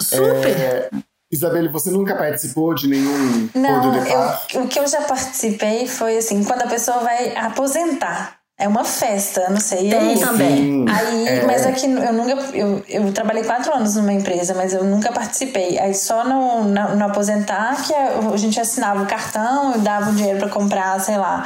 Super. 0.00 0.46
É, 0.46 0.90
Isabelle, 1.30 1.68
você 1.68 1.90
nunca 1.90 2.14
participou 2.14 2.74
de 2.74 2.86
nenhum 2.88 3.48
Não, 3.54 3.94
eu, 4.06 4.62
o 4.62 4.68
que 4.68 4.78
eu 4.78 4.86
já 4.86 5.02
participei 5.02 5.88
foi 5.88 6.18
assim, 6.18 6.44
quando 6.44 6.62
a 6.62 6.68
pessoa 6.68 6.98
vai 6.98 7.36
aposentar. 7.36 8.35
É 8.58 8.66
uma 8.66 8.84
festa, 8.84 9.50
não 9.50 9.60
sei. 9.60 9.88
e 9.88 9.90
Tem 9.90 9.98
aí? 10.14 10.18
também. 10.18 10.56
Sim, 10.56 10.86
Aí, 10.88 11.28
é. 11.28 11.44
mas 11.46 11.66
aqui 11.66 11.84
eu 11.86 12.12
nunca. 12.14 12.32
Eu, 12.56 12.82
eu 12.88 13.12
trabalhei 13.12 13.44
quatro 13.44 13.74
anos 13.74 13.96
numa 13.96 14.12
empresa, 14.14 14.54
mas 14.54 14.72
eu 14.72 14.82
nunca 14.82 15.12
participei. 15.12 15.78
Aí 15.78 15.92
só 15.94 16.24
no, 16.24 16.64
na- 16.64 16.94
no 16.94 17.04
aposentar 17.04 17.76
que 17.86 17.92
a 17.94 18.36
gente 18.36 18.58
assinava 18.58 19.02
o 19.02 19.06
cartão 19.06 19.74
e 19.76 19.78
dava 19.80 20.10
o 20.10 20.14
dinheiro 20.14 20.38
pra 20.38 20.48
comprar, 20.48 20.98
sei 21.00 21.18
lá, 21.18 21.44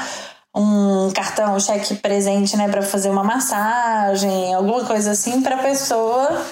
um 0.55 1.11
cartão, 1.13 1.55
um 1.57 1.61
cheque 1.61 1.97
presente, 1.97 2.57
né, 2.57 2.69
pra 2.69 2.81
fazer 2.83 3.11
uma 3.11 3.25
massagem, 3.25 4.55
alguma 4.55 4.85
coisa 4.85 5.11
assim 5.11 5.43
pra 5.43 5.57
pessoa 5.59 6.45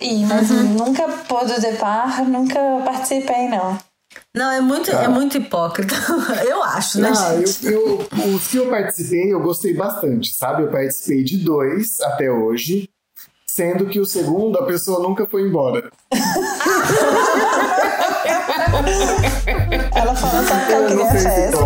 ir. 0.00 0.24
Mas 0.26 0.48
Uhum. 0.48 0.62
nunca 0.74 1.08
pôde 1.28 1.60
depar, 1.60 2.22
nunca 2.24 2.58
participei, 2.84 3.48
não. 3.48 3.76
Não, 4.34 4.50
é 4.50 4.60
muito, 4.60 4.90
é 4.90 5.08
muito 5.08 5.36
hipócrita. 5.38 5.94
Eu 6.48 6.62
acho, 6.62 7.00
né, 7.00 7.12
Ah, 7.16 7.34
eu, 7.34 7.46
gente? 7.46 7.66
eu, 7.66 8.06
os 8.34 8.46
que 8.48 8.56
eu 8.56 8.68
participei, 8.70 9.32
eu 9.32 9.40
gostei 9.40 9.74
bastante, 9.74 10.32
sabe? 10.34 10.62
Eu 10.62 10.68
participei 10.70 11.22
de 11.22 11.36
dois 11.38 11.86
até 12.02 12.30
hoje, 12.30 12.88
sendo 13.46 13.86
que 13.86 14.00
o 14.00 14.06
segundo 14.06 14.58
a 14.58 14.64
pessoa 14.64 15.00
nunca 15.06 15.26
foi 15.26 15.42
embora. 15.42 15.90
Ela 19.94 20.14
falou 20.14 20.44
só 20.46 20.54
que 20.66 20.72
ela 20.72 20.88
queria 20.88 21.06
festa. 21.06 21.64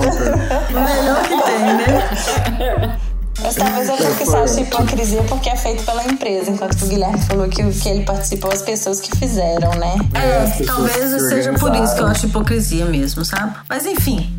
melhor 0.72 1.22
que 1.22 1.42
tem, 1.42 1.61
né? 1.76 2.98
Mas 3.46 3.54
talvez 3.54 3.88
eu 3.88 4.42
acha 4.42 4.61
hipocrisia 4.61 5.22
porque 5.22 5.48
é 5.48 5.54
feito 5.54 5.85
pela 5.85 6.04
empresa, 6.04 6.50
enquanto 6.50 6.76
que 6.76 6.85
o 6.85 6.88
Guilherme 6.88 7.20
falou 7.22 7.48
que, 7.48 7.62
que 7.62 7.88
ele 7.88 8.02
participou 8.02 8.50
as 8.50 8.61
pessoas 8.61 8.98
que 8.98 9.16
fizeram, 9.16 9.70
né? 9.74 9.94
É, 10.14 10.64
talvez 10.64 11.28
seja 11.28 11.52
por 11.52 11.72
isso 11.76 11.94
que 11.94 12.00
eu 12.00 12.09
acho 12.09 12.26
hipocrisia 12.26 12.87
mesmo, 12.87 13.24
sabe? 13.24 13.56
Mas 13.68 13.87
enfim, 13.87 14.37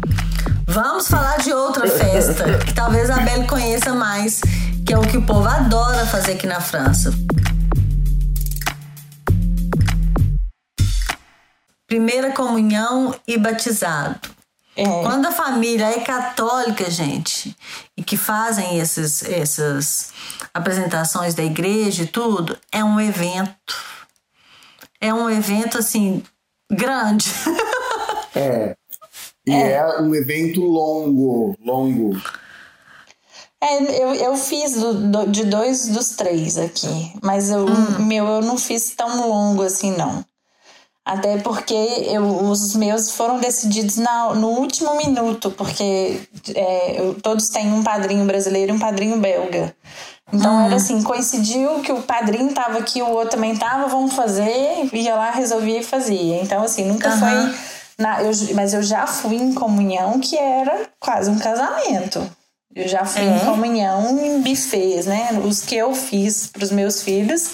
vamos 0.68 1.08
falar 1.08 1.38
de 1.38 1.54
outra 1.54 1.88
festa 1.88 2.58
que 2.58 2.74
talvez 2.74 3.10
a 3.10 3.22
Belle 3.22 3.48
conheça 3.48 3.94
mais, 3.94 4.42
que 4.86 4.94
é 4.94 4.98
o 4.98 5.02
que 5.02 5.16
o 5.16 5.22
povo 5.22 5.48
adora 5.48 6.06
fazer 6.06 6.34
aqui 6.34 6.46
na 6.46 6.60
França. 6.60 7.14
Primeira 11.88 12.32
comunhão 12.34 13.16
e 13.26 13.38
batizado. 13.38 14.20
É. 14.78 14.84
Quando 15.02 15.26
a 15.26 15.32
família 15.32 15.88
é 15.88 16.02
católica, 16.02 16.90
gente, 16.92 17.58
e 17.98 18.04
que 18.04 18.16
fazem 18.16 18.78
esses, 18.80 19.24
essas 19.24 20.14
apresentações 20.54 21.34
da 21.34 21.44
igreja 21.44 22.04
e 22.04 22.08
tudo, 22.08 22.56
é 22.72 22.84
um 22.84 23.02
evento. 23.02 23.76
É 25.02 25.12
um 25.12 25.28
evento, 25.28 25.80
assim, 25.80 26.24
grande. 26.72 27.26
É. 28.36 28.76
E 29.48 29.52
é, 29.52 29.72
é 29.72 30.02
um 30.02 30.14
evento 30.14 30.62
longo, 30.62 31.58
longo. 31.60 32.22
É, 33.60 34.04
eu, 34.04 34.14
eu 34.14 34.38
fiz 34.38 34.74
do, 34.74 34.94
do, 34.94 35.28
de 35.28 35.46
dois 35.46 35.88
dos 35.88 36.10
três 36.10 36.56
aqui, 36.56 37.14
mas 37.24 37.50
eu, 37.50 37.66
hum. 37.66 38.06
meu 38.06 38.28
eu 38.28 38.42
não 38.42 38.58
fiz 38.58 38.94
tão 38.94 39.28
longo 39.28 39.64
assim, 39.64 39.96
não. 39.98 40.24
Até 41.08 41.38
porque 41.38 41.74
eu, 41.74 42.22
os 42.50 42.76
meus 42.76 43.12
foram 43.12 43.40
decididos 43.40 43.96
na, 43.96 44.36
no 44.36 44.50
último 44.50 44.94
minuto, 44.98 45.50
porque 45.52 46.20
é, 46.54 47.00
eu, 47.00 47.14
todos 47.14 47.48
têm 47.48 47.72
um 47.72 47.82
padrinho 47.82 48.26
brasileiro 48.26 48.74
e 48.74 48.76
um 48.76 48.80
padrinho 48.80 49.18
belga. 49.18 49.74
Então 50.34 50.54
uhum. 50.54 50.66
era 50.66 50.76
assim, 50.76 51.02
coincidiu 51.02 51.80
que 51.80 51.94
o 51.94 52.02
padrinho 52.02 52.54
tava 52.54 52.80
aqui, 52.80 53.02
o 53.02 53.10
outro 53.10 53.38
também 53.38 53.56
tava, 53.56 53.88
vamos 53.88 54.16
fazer, 54.16 54.90
ia 54.92 55.16
lá, 55.16 55.32
resolvia 55.32 55.80
e 55.80 55.84
fazia. 55.84 56.42
Então, 56.42 56.62
assim, 56.62 56.84
nunca 56.84 57.10
uhum. 57.10 57.20
foi. 57.20 57.56
Na, 57.98 58.22
eu, 58.22 58.32
mas 58.54 58.74
eu 58.74 58.84
já 58.84 59.08
fui 59.08 59.38
em 59.38 59.54
comunhão 59.54 60.20
que 60.20 60.38
era 60.38 60.90
quase 61.00 61.30
um 61.30 61.40
casamento. 61.40 62.30
Eu 62.76 62.86
já 62.86 63.06
fui 63.06 63.22
é. 63.22 63.38
em 63.38 63.40
comunhão 63.46 64.20
em 64.20 64.42
buffets, 64.42 65.06
né? 65.06 65.30
Os 65.46 65.62
que 65.62 65.78
eu 65.78 65.94
fiz 65.96 66.48
para 66.48 66.66
os 66.66 66.72
meus 66.72 67.02
filhos 67.02 67.52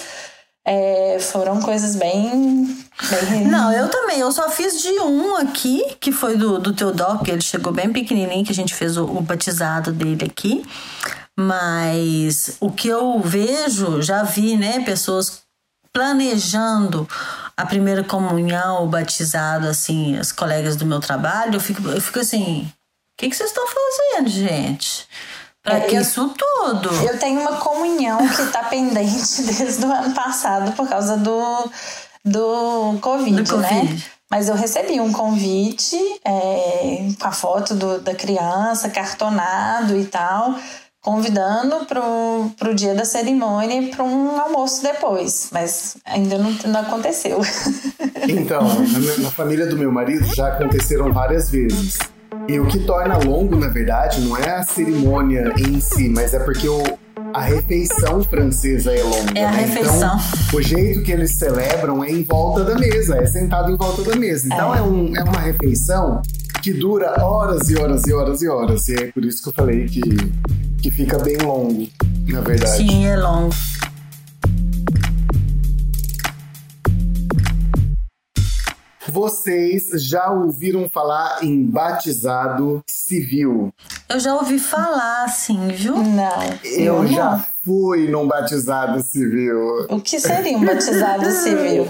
é, 0.65 1.17
foram 1.19 1.61
coisas 1.61 1.95
bem, 1.95 2.65
bem. 3.29 3.47
Não, 3.47 3.71
eu 3.71 3.89
também. 3.89 4.19
Eu 4.19 4.31
só 4.31 4.49
fiz 4.49 4.81
de 4.81 4.99
um 4.99 5.35
aqui, 5.35 5.97
que 5.99 6.11
foi 6.11 6.37
do, 6.37 6.57
do 6.57 6.73
Teodoro, 6.73 7.19
que 7.19 7.31
ele 7.31 7.41
chegou 7.41 7.73
bem 7.73 7.91
pequenininho, 7.91 8.45
que 8.45 8.51
a 8.51 8.55
gente 8.55 8.73
fez 8.73 8.95
o, 8.95 9.03
o 9.03 9.21
batizado 9.21 9.91
dele 9.91 10.25
aqui. 10.25 10.65
Mas 11.37 12.57
o 12.59 12.71
que 12.71 12.87
eu 12.87 13.19
vejo, 13.19 14.01
já 14.01 14.23
vi, 14.23 14.55
né, 14.55 14.83
pessoas 14.83 15.41
planejando 15.91 17.07
a 17.55 17.65
primeira 17.65 18.03
comunhão, 18.03 18.83
o 18.83 18.87
batizado, 18.87 19.67
assim, 19.67 20.17
as 20.17 20.31
colegas 20.31 20.75
do 20.75 20.85
meu 20.85 20.99
trabalho, 20.99 21.55
eu 21.55 21.59
fico, 21.59 21.87
eu 21.87 22.01
fico 22.01 22.19
assim, 22.19 22.63
o 22.63 23.17
que, 23.17 23.29
que 23.29 23.35
vocês 23.35 23.49
estão 23.49 23.65
fazendo, 23.67 24.29
gente? 24.29 25.07
Pra 25.63 25.79
é, 25.79 25.93
isso 25.93 26.29
tudo. 26.37 26.89
Eu 27.07 27.17
tenho 27.17 27.39
uma 27.39 27.55
comunhão 27.55 28.19
que 28.27 28.45
tá 28.47 28.63
pendente 28.63 29.43
desde 29.47 29.85
o 29.85 29.91
ano 29.91 30.13
passado 30.13 30.73
por 30.73 30.87
causa 30.89 31.15
do, 31.15 31.71
do 32.23 32.97
COVID, 32.99 33.43
do 33.43 33.57
né? 33.57 33.69
COVID. 33.69 34.11
Mas 34.29 34.49
eu 34.49 34.55
recebi 34.55 34.99
um 34.99 35.13
convite 35.13 35.95
é, 36.25 37.07
com 37.19 37.27
a 37.27 37.31
foto 37.31 37.75
do, 37.75 38.01
da 38.01 38.13
criança, 38.13 38.89
cartonado 38.89 39.95
e 39.95 40.05
tal, 40.05 40.55
convidando 41.01 41.85
pro, 41.85 42.49
pro 42.57 42.73
dia 42.73 42.95
da 42.95 43.05
cerimônia 43.05 43.79
e 43.79 43.89
para 43.89 44.03
um 44.03 44.41
almoço 44.41 44.81
depois. 44.83 45.49
Mas 45.51 45.95
ainda 46.03 46.37
não, 46.37 46.51
não 46.65 46.79
aconteceu. 46.81 47.39
Então, 48.25 48.61
na, 48.63 49.23
na 49.23 49.31
família 49.31 49.67
do 49.67 49.75
meu 49.75 49.91
marido 49.91 50.33
já 50.33 50.47
aconteceram 50.47 51.11
várias 51.11 51.49
vezes. 51.49 51.97
E 52.47 52.59
o 52.59 52.67
que 52.67 52.79
torna 52.79 53.17
longo, 53.17 53.55
na 53.55 53.67
verdade, 53.67 54.21
não 54.21 54.35
é 54.37 54.49
a 54.49 54.63
cerimônia 54.63 55.53
em 55.57 55.79
si, 55.79 56.09
mas 56.09 56.33
é 56.33 56.39
porque 56.39 56.67
o, 56.67 56.83
a 57.33 57.41
refeição 57.41 58.23
francesa 58.23 58.91
é 58.91 59.01
longa. 59.01 59.31
É 59.35 59.45
a 59.45 59.51
né? 59.51 59.61
refeição. 59.65 59.95
Então, 59.95 60.59
o 60.59 60.61
jeito 60.61 61.03
que 61.03 61.11
eles 61.11 61.37
celebram 61.37 62.03
é 62.03 62.11
em 62.11 62.23
volta 62.23 62.63
da 62.63 62.77
mesa, 62.77 63.17
é 63.17 63.25
sentado 63.25 63.71
em 63.71 63.77
volta 63.77 64.03
da 64.03 64.15
mesa. 64.15 64.45
Então 64.45 64.75
é, 64.75 64.79
é, 64.79 64.81
um, 64.81 65.15
é 65.15 65.23
uma 65.23 65.39
refeição 65.39 66.21
que 66.61 66.73
dura 66.73 67.23
horas 67.23 67.69
e 67.69 67.77
horas 67.77 68.03
e 68.07 68.13
horas 68.13 68.41
e 68.41 68.47
horas. 68.47 68.87
E 68.87 68.95
é 68.95 69.11
por 69.11 69.23
isso 69.23 69.41
que 69.41 69.49
eu 69.49 69.53
falei 69.53 69.85
que, 69.85 70.01
que 70.81 70.91
fica 70.91 71.17
bem 71.19 71.37
longo, 71.37 71.87
na 72.27 72.41
verdade. 72.41 72.77
Sim, 72.77 73.05
é 73.05 73.15
longo. 73.15 73.53
Vocês 79.13 79.91
já 80.03 80.31
ouviram 80.31 80.89
falar 80.89 81.43
em 81.43 81.63
batizado 81.63 82.83
civil? 82.89 83.71
Eu 84.09 84.19
já 84.19 84.33
ouvi 84.33 84.57
falar, 84.57 85.27
sim, 85.27 85.67
viu? 85.67 85.97
Não. 85.97 86.59
Eu, 86.63 87.05
já 87.05 87.45
fui 87.63 88.07
num 88.07 88.27
batizado 88.27 89.03
civil. 89.03 89.85
O 89.87 90.01
que 90.01 90.19
seria 90.19 90.57
um 90.57 90.65
batizado 90.65 91.29
civil? 91.29 91.87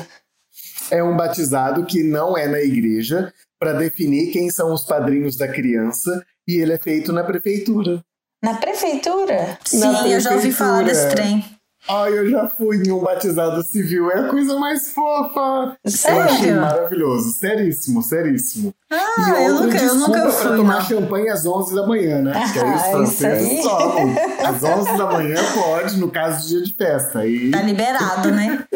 É 0.92 1.02
um 1.02 1.16
batizado 1.16 1.86
que 1.86 2.04
não 2.04 2.38
é 2.38 2.46
na 2.46 2.60
igreja 2.60 3.34
para 3.58 3.72
definir 3.72 4.34
quem 4.34 4.50
são 4.50 4.74
os 4.74 4.84
padrinhos 4.84 5.38
da 5.38 5.48
criança 5.48 6.26
e 6.46 6.58
ele 6.58 6.74
é 6.74 6.78
feito 6.78 7.14
na 7.14 7.24
prefeitura. 7.24 8.04
Na 8.44 8.56
prefeitura? 8.56 9.58
Sim, 9.64 9.80
na 9.80 9.88
prefeitura. 9.88 10.14
eu 10.14 10.20
já 10.20 10.34
ouvi 10.34 10.52
falar 10.52 10.84
desse 10.84 11.08
trem. 11.12 11.46
Ai, 11.88 12.18
eu 12.18 12.30
já 12.30 12.48
fui 12.48 12.82
em 12.82 12.92
um 12.92 13.00
batizado 13.00 13.62
civil. 13.62 14.10
É 14.10 14.20
a 14.20 14.30
coisa 14.30 14.58
mais 14.58 14.92
fofa. 14.92 15.78
Sério? 15.86 16.22
Eu 16.22 16.24
achei 16.24 16.54
maravilhoso. 16.54 17.32
Seríssimo, 17.32 18.02
seríssimo. 18.02 18.74
Ah, 18.90 18.98
e 19.18 19.52
outra 19.52 19.52
eu 19.52 19.56
nunca, 19.56 19.78
eu 19.78 19.96
nunca 19.96 20.32
fui, 20.32 20.48
pra 20.48 20.56
tomar 20.56 20.76
não. 20.76 20.82
champanhe 20.86 21.30
às 21.30 21.46
11 21.46 21.76
da 21.76 21.86
manhã, 21.86 22.22
né? 22.22 22.34
Que 22.54 22.60
é 22.60 22.76
isso, 22.76 22.92
franceses 22.92 23.64
tomam. 23.64 24.16
Às 24.46 24.64
11 24.64 24.98
da 24.98 25.06
manhã 25.12 25.36
pode, 25.54 25.98
no 25.98 26.10
caso 26.10 26.44
de 26.44 26.48
dia 26.50 26.64
de 26.64 26.74
festa. 26.74 27.26
E... 27.26 27.52
Tá 27.52 27.62
liberado, 27.62 28.32
né? 28.32 28.64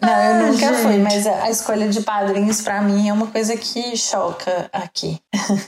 não, 0.00 0.22
eu 0.22 0.52
nunca 0.52 0.70
ah, 0.70 0.74
fui, 0.74 0.98
mas 0.98 1.26
a, 1.26 1.50
escolha 1.50 1.88
de 1.88 2.02
padrinhos 2.02 2.60
para 2.60 2.82
mim 2.82 3.08
é 3.08 3.12
uma 3.12 3.26
coisa 3.26 3.56
que 3.56 3.96
choca 3.96 4.68
aqui. 4.72 5.18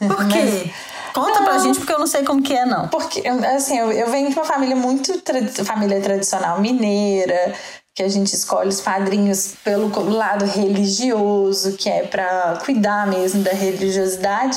Por 0.06 0.28
quê? 0.28 0.42
Mas, 0.66 0.97
Conta 1.12 1.40
não, 1.40 1.44
pra 1.44 1.58
gente, 1.58 1.78
porque 1.78 1.92
eu 1.92 1.98
não 1.98 2.06
sei 2.06 2.24
como 2.24 2.42
que 2.42 2.54
é, 2.54 2.64
não. 2.64 2.88
Porque, 2.88 3.22
assim, 3.26 3.78
eu, 3.78 3.90
eu 3.92 4.10
venho 4.10 4.30
de 4.30 4.36
uma 4.36 4.44
família 4.44 4.76
muito 4.76 5.12
família 5.64 6.00
tradicional 6.00 6.60
mineira, 6.60 7.54
que 7.94 8.02
a 8.02 8.08
gente 8.08 8.32
escolhe 8.32 8.68
os 8.68 8.80
padrinhos 8.80 9.54
pelo 9.64 9.90
lado 10.10 10.44
religioso, 10.44 11.76
que 11.76 11.88
é 11.88 12.06
para 12.06 12.60
cuidar 12.64 13.06
mesmo 13.06 13.42
da 13.42 13.50
religiosidade. 13.50 14.56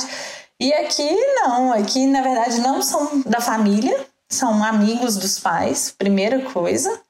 E 0.60 0.72
aqui 0.72 1.10
não, 1.34 1.72
aqui 1.72 2.06
na 2.06 2.22
verdade 2.22 2.60
não 2.60 2.80
são 2.80 3.20
da 3.26 3.40
família, 3.40 4.06
são 4.30 4.62
amigos 4.62 5.16
dos 5.16 5.40
pais, 5.40 5.92
primeira 5.96 6.38
coisa. 6.52 7.00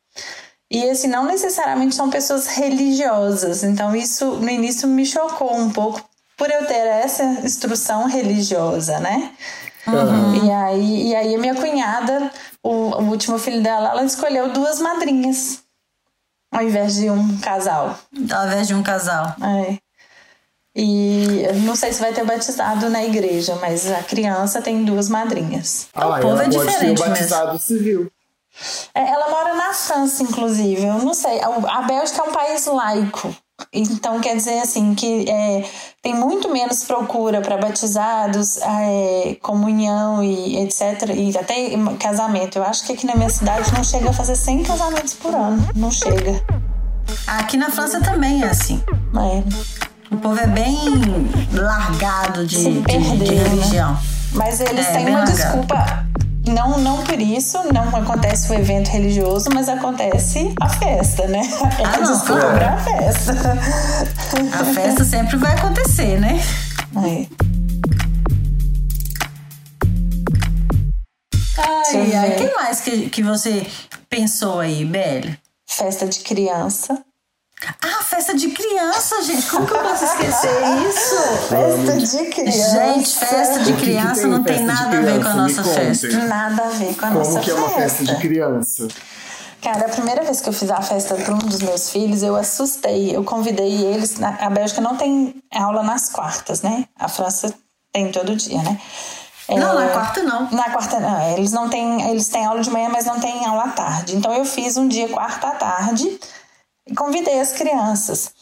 E 0.71 0.89
assim, 0.89 1.07
não 1.07 1.27
necessariamente 1.27 1.95
são 1.95 2.09
pessoas 2.09 2.47
religiosas. 2.47 3.63
Então 3.63 3.95
isso 3.95 4.25
no 4.37 4.49
início 4.49 4.89
me 4.89 5.05
chocou 5.05 5.55
um 5.55 5.71
pouco 5.71 6.03
por 6.43 6.51
eu 6.51 6.67
ter 6.67 6.75
essa 6.75 7.23
instrução 7.23 8.09
religiosa, 8.09 8.99
né? 8.99 9.31
Uhum. 9.87 10.45
E, 10.45 10.51
aí, 10.51 11.09
e 11.11 11.15
aí 11.15 11.35
a 11.37 11.39
minha 11.39 11.55
cunhada, 11.55 12.33
o, 12.61 12.69
o 12.69 13.03
último 13.11 13.39
filho 13.39 13.63
dela, 13.63 13.91
ela 13.91 14.05
escolheu 14.05 14.53
duas 14.53 14.81
madrinhas 14.81 15.63
ao 16.51 16.65
invés 16.65 16.97
de 16.97 17.09
um 17.09 17.39
casal. 17.39 17.97
Ao 18.29 18.47
invés 18.49 18.67
de 18.67 18.75
um 18.75 18.83
casal. 18.83 19.37
É. 19.41 19.79
E 20.75 21.47
não 21.65 21.77
sei 21.77 21.93
se 21.93 22.01
vai 22.01 22.13
ter 22.13 22.25
batizado 22.25 22.91
na 22.91 23.05
igreja, 23.05 23.55
mas 23.61 23.89
a 23.89 24.03
criança 24.03 24.61
tem 24.61 24.85
duas 24.85 25.09
madrinhas. 25.09 25.87
Ah, 25.95 26.09
o 26.09 26.21
povo 26.23 26.43
é 26.43 26.49
diferente 26.49 27.01
ter 27.01 27.09
batizado 27.09 27.53
mesmo. 27.53 27.61
civil. 27.61 28.13
É, 28.93 29.09
ela 29.09 29.31
mora 29.31 29.55
na 29.55 29.73
França, 29.73 30.25
inclusive. 30.25 30.83
Eu 30.83 30.99
não 30.99 31.15
sei. 31.15 31.41
A 31.41 31.83
Bélgica 31.83 32.21
é 32.21 32.25
um 32.25 32.33
país 32.33 32.67
laico. 32.67 33.33
Então, 33.73 34.21
quer 34.21 34.37
dizer 34.37 34.61
assim, 34.61 34.95
que 34.95 35.29
é, 35.29 35.65
tem 36.03 36.15
muito 36.15 36.51
menos 36.51 36.85
procura 36.85 37.41
para 37.41 37.57
batizados, 37.57 38.59
é, 38.59 39.37
comunhão 39.43 40.23
e 40.23 40.59
etc. 40.59 41.11
E 41.15 41.37
até 41.37 41.71
casamento. 41.99 42.59
Eu 42.59 42.65
acho 42.65 42.87
que 42.87 42.93
aqui 42.93 43.07
na 43.07 43.15
minha 43.15 43.31
cidade 43.31 43.73
não 43.73 43.85
chega 43.85 44.11
a 44.11 44.13
fazer 44.13 44.37
100 44.37 44.63
casamentos 44.63 45.15
por 45.15 45.35
ano. 45.35 45.69
Não 45.75 45.91
chega. 45.91 46.43
Aqui 47.27 47.57
na 47.57 47.71
França 47.71 48.01
também 48.01 48.43
é 48.43 48.47
assim. 48.47 48.83
É. 48.89 50.15
O 50.15 50.19
povo 50.19 50.39
é 50.39 50.47
bem 50.47 50.79
largado 51.53 52.47
de, 52.47 52.83
perder, 52.83 53.17
de, 53.17 53.25
de 53.25 53.35
né? 53.35 53.49
religião. 53.49 53.93
Né? 53.93 54.01
Mas 54.35 54.61
eles 54.61 54.87
é, 54.87 54.93
têm 54.93 55.09
uma 55.09 55.19
largado. 55.19 55.33
desculpa 55.33 56.13
não, 56.47 56.79
não 56.79 57.05
por 57.05 57.21
isso, 57.21 57.59
não 57.73 57.95
acontece 57.97 58.51
o 58.51 58.55
evento 58.55 58.89
religioso, 58.89 59.49
mas 59.53 59.69
acontece 59.69 60.55
a 60.61 60.69
festa, 60.69 61.27
né? 61.29 61.41
É 61.79 61.85
ah, 61.85 61.99
não, 62.01 62.21
claro. 62.21 62.65
a 62.65 62.79
festa. 62.79 63.33
A 64.61 64.65
festa 64.65 65.05
sempre 65.05 65.37
vai 65.37 65.53
acontecer, 65.53 66.19
né? 66.19 66.41
É. 66.97 67.27
Ai, 71.59 72.15
ai. 72.15 72.31
O 72.33 72.37
que 72.37 72.55
mais 72.55 72.81
que, 72.81 73.11
que 73.11 73.23
você 73.23 73.67
pensou 74.09 74.61
aí, 74.61 74.85
Belle? 74.85 75.39
Festa 75.67 76.07
de 76.07 76.21
criança. 76.21 77.03
Ah, 77.81 78.03
festa 78.03 78.35
de 78.35 78.49
criança, 78.51 79.23
gente. 79.23 79.47
Como 79.51 79.67
que 79.67 79.73
eu 79.73 79.79
posso 79.79 80.05
esquecer 80.05 80.51
isso? 80.89 81.17
Festa 81.49 81.97
de 81.99 82.31
criança. 82.31 82.71
Gente, 82.71 83.11
festa 83.19 83.59
de 83.61 83.73
O 83.73 83.77
que 83.77 83.81
que 83.81 83.87
criança 83.87 84.21
tem 84.23 84.31
não 84.31 84.43
tem 84.43 84.59
festa 84.59 84.73
nada 84.73 84.97
a 84.99 85.01
ver 85.01 85.23
com 85.23 85.29
a 85.29 85.33
criança? 85.33 85.37
nossa 85.63 85.65
festa. 85.65 86.09
Nada 86.27 86.63
a 86.65 86.69
ver 86.71 86.95
com 86.97 87.05
a 87.07 87.09
Como 87.09 87.19
nossa 87.21 87.41
que 87.41 87.51
é 87.51 87.55
uma 87.55 87.69
festa 87.71 88.05
de 88.05 88.17
criança? 88.17 88.89
Cara, 89.63 89.87
a 89.87 89.89
primeira 89.89 90.25
vez 90.25 90.41
que 90.41 90.49
eu 90.49 90.53
fiz 90.53 90.71
a 90.71 90.83
festa 90.83 91.15
para 91.15 91.35
um 91.35 91.39
dos 91.39 91.63
meus 91.63 91.91
filhos, 91.91 92.23
eu 92.23 92.35
assustei. 92.35 93.15
Eu 93.15 93.23
convidei 93.23 93.85
eles. 93.87 94.19
na- 94.19 94.37
A 94.41 94.51
Bélgica 94.51 94.81
não 94.81 94.97
tem 94.97 95.35
aula 95.55 95.85
nas 95.85 96.09
quartas, 96.09 96.63
né? 96.63 96.85
A 96.99 97.09
França 97.09 97.55
tem 97.93 98.11
todo 98.11 98.35
dia, 98.35 98.61
né? 98.61 98.81
Não, 99.49 99.81
É, 99.81 99.87
na 99.87 99.93
quarta 99.93 100.23
não. 100.23 100.51
Na 100.51 100.71
quarta, 100.71 100.99
não. 100.99 101.37
Eles 101.37 101.53
não 101.53 101.69
têm. 101.69 102.11
Eles 102.11 102.27
têm 102.29 102.45
aula 102.45 102.61
de 102.61 102.71
manhã, 102.71 102.89
mas 102.91 103.05
não 103.05 103.21
têm 103.21 103.47
aula 103.47 103.65
à 103.65 103.69
tarde. 103.69 104.17
Então 104.17 104.33
eu 104.35 104.45
fiz 104.45 104.77
um 104.77 104.89
dia 104.89 105.09
quarta 105.09 105.47
à 105.49 105.51
tarde 105.53 106.19
e 106.87 106.95
convidei 106.95 107.41
as 107.41 107.53
crianças. 107.53 108.33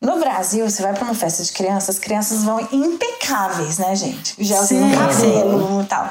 No 0.00 0.18
Brasil, 0.18 0.68
você 0.68 0.82
vai 0.82 0.94
para 0.94 1.04
uma 1.04 1.14
festa 1.14 1.42
de 1.42 1.52
crianças, 1.52 1.96
as 1.96 1.98
crianças 1.98 2.42
vão 2.42 2.60
impecáveis, 2.72 3.78
né, 3.78 3.94
gente? 3.94 4.34
Gelzinho 4.42 4.86
no 4.86 4.92
Sim, 4.92 4.98
cabelo 4.98 5.82
e 5.82 5.86
tal. 5.86 6.10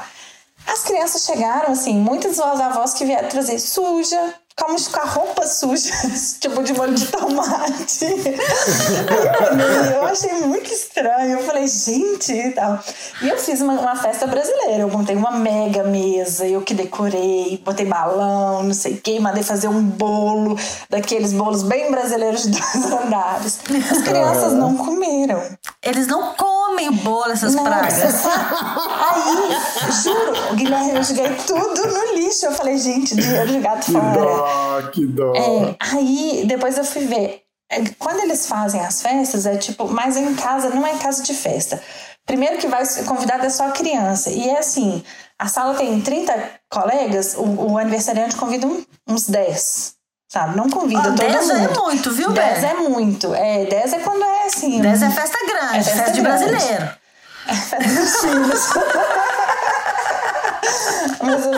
As 0.67 0.83
crianças 0.83 1.23
chegaram, 1.23 1.71
assim, 1.71 1.95
muitas 1.95 2.37
das 2.37 2.61
avós 2.61 2.93
que 2.93 3.03
vieram 3.03 3.27
trazer 3.27 3.57
suja, 3.57 4.35
como 4.55 4.75
com 4.91 4.99
a 4.99 5.05
roupa 5.05 5.47
suja, 5.47 5.93
tipo 6.39 6.61
de 6.63 6.73
molho 6.73 6.93
de 6.93 7.05
tomate. 7.07 8.05
Aí 8.05 9.93
eu 9.95 10.05
achei 10.05 10.33
muito 10.41 10.71
estranho. 10.71 11.39
Eu 11.39 11.45
falei, 11.45 11.67
gente, 11.67 12.33
e 12.33 12.51
tal. 12.51 12.79
E 13.21 13.29
eu 13.29 13.37
fiz 13.37 13.61
uma, 13.61 13.73
uma 13.73 13.95
festa 13.95 14.27
brasileira. 14.27 14.81
Eu 14.81 14.89
montei 14.89 15.15
uma 15.15 15.31
mega 15.31 15.83
mesa, 15.83 16.45
eu 16.45 16.61
que 16.61 16.73
decorei, 16.73 17.61
botei 17.63 17.85
balão, 17.85 18.63
não 18.63 18.73
sei 18.73 18.93
o 18.93 19.01
quê, 19.01 19.19
mandei 19.19 19.43
fazer 19.43 19.67
um 19.67 19.81
bolo, 19.81 20.57
daqueles 20.89 21.31
bolos 21.33 21.63
bem 21.63 21.89
brasileiros 21.89 22.43
de 22.43 22.51
dois 22.51 22.85
andares. 22.91 23.59
As 23.91 24.01
crianças 24.01 24.53
não 24.53 24.75
comeram. 24.75 25.41
Eles 25.83 26.07
não 26.07 26.33
comem 26.33 26.91
bolo, 26.91 27.31
essas 27.31 27.55
Não, 27.55 27.63
pragas. 27.63 28.25
Aí, 28.25 29.93
juro, 30.03 30.55
Guilherme, 30.55 30.95
eu 30.95 31.03
joguei 31.03 31.33
tudo 31.47 31.87
no 31.87 32.13
lixo. 32.15 32.45
Eu 32.45 32.51
falei, 32.51 32.77
gente, 32.77 33.15
dinheiro 33.15 33.47
de 33.47 33.59
gato 33.59 33.85
Que 33.85 33.91
fora. 33.93 34.11
dó, 34.13 34.81
que 34.91 35.05
dó. 35.05 35.33
É, 35.35 35.75
aí, 35.79 36.43
depois 36.45 36.77
eu 36.77 36.83
fui 36.83 37.05
ver. 37.05 37.43
É, 37.71 37.81
Quando 37.97 38.19
eles 38.21 38.45
fazem 38.47 38.81
as 38.81 39.01
festas, 39.01 39.45
é 39.45 39.55
tipo, 39.57 39.87
mas 39.87 40.17
em 40.17 40.33
casa, 40.35 40.69
não 40.69 40.85
é 40.85 40.97
casa 40.97 41.23
de 41.23 41.33
festa. 41.33 41.81
Primeiro 42.25 42.57
que 42.57 42.67
vai 42.67 42.85
ser 42.85 43.05
convidado 43.05 43.45
é 43.45 43.49
só 43.49 43.67
a 43.67 43.71
criança. 43.71 44.29
E 44.29 44.49
é 44.49 44.59
assim, 44.59 45.03
a 45.37 45.47
sala 45.47 45.75
tem 45.75 45.99
30 46.01 46.33
colegas, 46.69 47.35
o, 47.37 47.71
o 47.71 47.77
aniversariante 47.77 48.35
convida 48.35 48.67
um- 48.67 48.83
uns 49.07 49.27
10. 49.29 49.93
Sabe? 50.31 50.55
Não 50.55 50.69
convida 50.69 50.99
Ó, 51.01 51.03
todo 51.05 51.15
10 51.15 51.47
já 51.47 51.53
é 51.55 51.57
mundo. 51.67 51.81
muito, 51.83 52.11
viu, 52.11 52.31
10 52.31 52.61
Bé? 52.61 52.67
é 52.69 52.73
muito. 52.75 53.33
É, 53.33 53.65
10 53.65 53.93
é 53.93 53.99
quando 53.99 54.23
é 54.23 54.45
assim. 54.45 54.79
10 54.79 55.01
é 55.01 55.09
festa 55.09 55.37
grande, 55.47 55.77
É 55.77 55.83
festa 55.83 55.97
festa, 56.03 56.11
de 56.13 56.21
grande. 56.21 56.45
brasileiro. 56.45 56.89
festa 57.47 57.77
dos 57.79 58.15
filhos. 58.21 58.69
Mas 61.21 61.45
eu- 61.45 61.53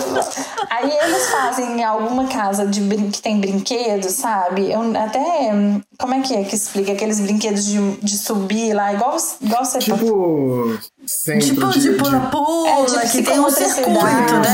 aí 0.70 0.90
eles 1.04 1.30
fazem 1.30 1.80
em 1.80 1.84
alguma 1.84 2.28
casa 2.28 2.66
de 2.66 2.82
brin 2.82 3.12
que 3.12 3.22
tem 3.22 3.40
brinquedos, 3.40 4.14
sabe? 4.14 4.72
Eu 4.72 4.82
até. 4.98 5.52
Como 6.00 6.14
é 6.14 6.22
que 6.22 6.36
é 6.36 6.44
que 6.44 6.56
explica? 6.56 6.92
Aqueles 6.94 7.20
brinquedos 7.20 7.66
de, 7.66 7.92
de 7.98 8.18
subir 8.18 8.74
lá, 8.74 8.94
igual, 8.94 9.16
igual 9.42 9.64
você 9.66 9.80
Tipo, 9.80 10.80
centro 11.06 11.48
Tipo 11.48 11.68
de, 11.80 11.92
pula-pula, 11.92 12.70
é, 12.70 12.86
tipo, 12.86 13.12
que 13.12 13.24
tem 13.24 13.40
um 13.40 13.50
circuito, 13.50 14.34
né? 14.40 14.54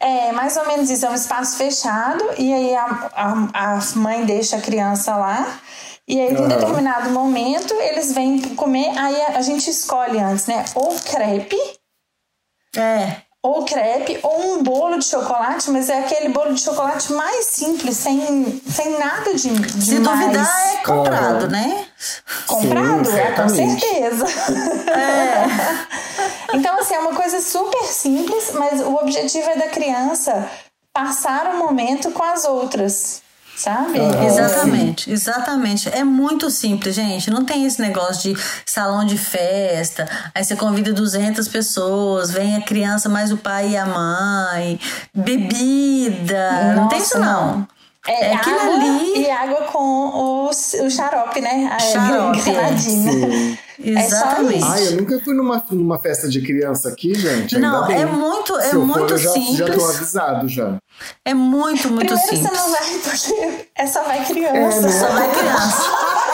É, 0.00 0.28
é, 0.28 0.32
mais 0.32 0.56
ou 0.56 0.66
menos 0.66 0.90
isso. 0.90 1.06
É 1.06 1.10
um 1.10 1.14
espaço 1.14 1.56
fechado 1.56 2.24
e 2.36 2.52
aí 2.52 2.74
a, 2.74 3.10
a, 3.14 3.74
a 3.76 3.80
mãe 3.96 4.24
deixa 4.24 4.56
a 4.56 4.60
criança 4.60 5.16
lá. 5.16 5.58
E 6.06 6.18
aí, 6.18 6.32
em 6.32 6.48
determinado 6.48 7.10
momento, 7.10 7.74
eles 7.74 8.12
vêm 8.14 8.40
comer. 8.54 8.88
Aí 8.98 9.20
a, 9.22 9.38
a 9.38 9.42
gente 9.42 9.68
escolhe 9.68 10.18
antes, 10.18 10.46
né? 10.46 10.64
Ou 10.74 10.96
crepe, 11.04 11.58
É. 12.76 13.27
ou 13.48 13.64
crepe, 13.64 14.18
ou 14.22 14.54
um 14.54 14.62
bolo 14.62 14.98
de 14.98 15.04
chocolate, 15.04 15.70
mas 15.70 15.88
é 15.88 16.00
aquele 16.00 16.28
bolo 16.28 16.52
de 16.52 16.60
chocolate 16.60 17.12
mais 17.12 17.46
simples, 17.46 17.96
sem, 17.96 18.62
sem 18.68 18.98
nada 18.98 19.34
de, 19.34 19.48
de 19.48 19.84
Se 19.84 19.98
mais 19.98 20.20
duvidar, 20.20 20.74
é 20.74 20.76
comprado, 20.84 21.44
Aham. 21.44 21.48
né? 21.48 21.86
comprado, 22.46 23.06
Sim, 23.06 23.18
é, 23.18 23.32
com 23.32 23.48
certeza. 23.48 24.26
É. 24.90 25.88
Então, 26.50 26.78
assim, 26.78 26.94
é 26.94 26.98
uma 26.98 27.14
coisa 27.14 27.40
super 27.42 27.84
simples, 27.84 28.52
mas 28.54 28.80
o 28.80 28.94
objetivo 28.94 29.50
é 29.50 29.56
da 29.56 29.68
criança 29.68 30.48
passar 30.94 31.54
o 31.54 31.58
momento 31.58 32.10
com 32.10 32.22
as 32.22 32.46
outras, 32.46 33.22
sabe? 33.58 33.98
Ah, 33.98 34.24
Exatamente, 34.24 35.10
exatamente. 35.10 35.88
É 35.88 36.04
muito 36.04 36.50
simples, 36.50 36.94
gente. 36.94 37.30
Não 37.30 37.44
tem 37.44 37.64
esse 37.66 37.80
negócio 37.80 38.34
de 38.34 38.40
salão 38.64 39.04
de 39.04 39.18
festa. 39.18 40.08
Aí 40.34 40.44
você 40.44 40.54
convida 40.56 40.92
200 40.92 41.46
pessoas, 41.48 42.30
vem 42.30 42.56
a 42.56 42.60
criança 42.62 43.08
mais 43.08 43.32
o 43.32 43.36
pai 43.36 43.70
e 43.70 43.76
a 43.76 43.84
mãe, 43.84 44.78
bebida. 45.14 46.74
não 46.74 46.88
tem 46.88 46.98
isso, 46.98 47.18
Nossa, 47.18 47.32
não. 47.42 47.68
É, 48.06 48.26
É 48.30 48.34
aquilo 48.34 48.60
água 48.60 48.74
ali. 48.74 49.18
e 49.18 49.30
água 49.30 49.62
com 49.72 49.78
o, 49.78 50.48
o 50.50 50.90
xarope, 50.90 51.40
né? 51.40 51.68
A 51.72 51.78
Xarope, 51.78 52.38
é. 52.40 52.42
granadina. 52.52 53.12
Sim. 53.12 53.58
É 53.80 54.00
só 54.02 54.16
Exatamente. 54.16 54.56
isso. 54.58 54.66
Ai, 54.72 54.86
eu 54.88 54.92
nunca 54.96 55.20
fui 55.22 55.34
numa, 55.34 55.64
numa 55.70 55.98
festa 56.00 56.28
de 56.28 56.40
criança 56.40 56.88
aqui, 56.88 57.14
gente. 57.14 57.54
Ainda 57.56 57.68
Não, 57.70 57.86
bem. 57.86 58.00
é 58.02 58.06
muito- 58.06 58.56
é 58.58 58.62
Se 58.62 58.74
eu 58.76 58.80
for, 58.86 58.98
muito 58.98 59.14
eu 59.14 59.18
já, 59.18 59.28
Já 59.28 59.34
simples. 59.34 59.76
tô 59.76 59.84
avisado 59.88 60.48
já. 60.48 60.76
É 61.24 61.32
muito, 61.34 61.88
muito 61.90 62.06
Primeiro 62.12 62.18
simples. 62.36 62.50
você 62.50 62.56
não 62.56 62.70
vai 62.72 62.98
porque 63.04 63.66
é 63.76 63.86
só 63.86 64.02
vai 64.02 64.24
criança. 64.24 64.56
É, 64.78 64.80
né? 64.80 64.92
Só 64.92 65.08
vai 65.12 65.30
criança. 65.30 65.82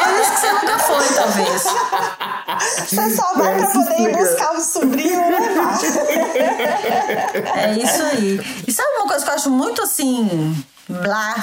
É 0.07 0.22
isso 0.22 0.33
que 0.33 0.40
você 0.40 0.53
nunca 0.53 0.79
foi, 0.79 1.14
talvez. 1.14 1.62
Você 2.88 3.11
só 3.16 3.35
vai 3.35 3.53
É, 3.53 3.57
pra 3.59 3.66
poder 3.68 4.00
ir 4.00 4.16
buscar 4.16 4.55
o 4.55 4.61
sobrinho 4.61 5.20
e 5.20 5.31
levar. 5.31 5.79
É 7.57 7.72
isso 7.79 8.03
aí. 8.05 8.40
E 8.66 8.72
sabe 8.72 8.88
uma 8.96 9.07
coisa 9.09 9.24
que 9.24 9.31
eu 9.31 9.35
acho 9.35 9.50
muito 9.50 9.83
assim. 9.83 10.55
Blá. 10.88 11.35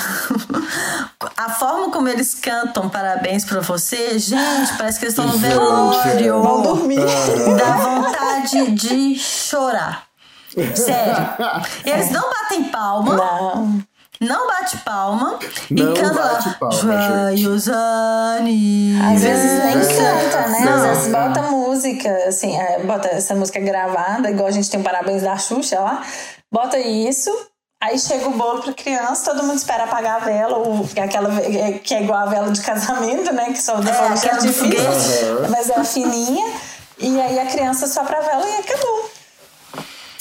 A 1.37 1.49
forma 1.49 1.89
como 1.91 2.07
eles 2.07 2.35
cantam 2.35 2.89
parabéns 2.89 3.43
pra 3.43 3.59
você, 3.61 4.19
gente, 4.19 4.73
parece 4.77 4.99
que 4.99 5.05
eles 5.05 5.17
estão 5.17 5.25
no 5.25 5.37
velório. 5.37 6.41
Vão 6.43 6.61
dormir. 6.61 6.99
Dá 7.57 7.71
vontade 7.77 8.71
de 8.71 9.15
chorar. 9.17 10.03
Sério. 10.75 11.15
Eles 11.85 12.11
não 12.11 12.29
batem 12.29 12.65
palma. 12.65 13.15
Não. 13.15 13.81
Não 14.19 14.45
bate 14.45 14.77
palma 14.79 15.39
Não 15.71 15.93
e 15.93 15.97
canta 15.99 16.19
lá. 16.19 16.39
Joyous 16.69 17.67
Às 17.67 19.21
vezes 19.23 19.63
nem 19.63 19.77
É, 19.79 20.29
canta, 20.29 20.47
né? 20.47 20.59
não, 20.63 20.73
Às 20.73 20.81
vezes 20.83 21.07
não. 21.07 21.27
bota 21.27 21.41
música, 21.49 22.15
assim, 22.27 22.55
é, 22.55 22.83
bota 22.83 23.07
essa 23.07 23.33
música 23.33 23.59
gravada, 23.59 24.29
igual 24.29 24.47
a 24.47 24.51
gente 24.51 24.69
tem 24.69 24.79
o 24.79 24.83
Parabéns 24.83 25.23
da 25.23 25.35
Xuxa 25.39 25.79
lá. 25.79 26.03
Bota 26.51 26.77
isso, 26.77 27.31
aí 27.81 27.97
chega 27.99 28.27
o 28.27 28.31
bolo 28.31 28.61
pra 28.61 28.73
criança, 28.73 29.31
todo 29.33 29.43
mundo 29.43 29.57
espera 29.57 29.83
apagar 29.85 30.21
a 30.21 30.25
vela, 30.25 30.57
ou 30.57 30.87
aquela 31.01 31.29
ve- 31.29 31.79
que 31.83 31.93
é 31.95 32.03
igual 32.03 32.19
a 32.19 32.25
vela 32.27 32.51
de 32.51 32.61
casamento, 32.61 33.33
né? 33.33 33.51
Que 33.51 33.61
só 33.61 33.73
É, 33.79 33.83
forma 33.93 34.15
de 34.15 34.19
aquela 34.25 34.39
do 34.41 34.47
artifício, 34.47 34.63
foguete. 35.35 35.49
mas 35.51 35.69
é 35.69 35.83
fininha. 35.83 36.53
E 36.99 37.19
aí 37.19 37.39
a 37.39 37.45
criança 37.47 37.87
sopra 37.87 38.19
a 38.19 38.21
vela 38.21 38.47
e 38.47 38.55
acabou. 38.57 39.09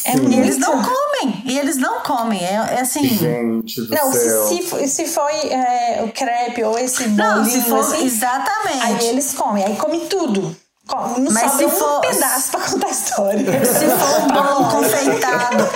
É. 0.03 0.15
E 0.17 0.39
eles 0.41 0.57
não 0.57 0.83
comem. 0.83 1.43
E 1.45 1.59
eles 1.59 1.77
não 1.77 2.01
comem. 2.01 2.43
É, 2.43 2.55
é 2.55 2.81
assim. 2.81 3.07
Gente 3.07 3.83
do 3.83 3.95
Não, 3.95 4.11
céu. 4.11 4.47
se, 4.49 4.63
se, 4.63 4.89
se 4.89 5.07
foi 5.09 5.33
é, 5.51 6.03
o 6.03 6.11
crepe 6.11 6.65
ou 6.65 6.79
esse 6.79 7.07
bolinho 7.07 7.17
Não, 7.37 7.45
se 7.45 7.61
for. 7.61 7.81
assim, 7.81 8.07
exatamente. 8.07 8.83
Aí 8.83 9.09
eles 9.09 9.35
comem, 9.35 9.63
aí 9.63 9.77
come 9.77 10.01
tudo. 10.07 10.57
Come, 10.91 11.21
não 11.21 11.33
Mas 11.33 11.53
se 11.53 11.65
um 11.65 11.71
for- 11.71 12.01
pedaço 12.01 12.51
pra 12.51 12.61
contar 12.61 12.87
a 12.89 12.91
história. 12.91 13.65
Se 13.65 13.87
for 13.87 14.21
um 14.23 14.29
bolo 14.29 14.69
confeitado, 14.71 15.71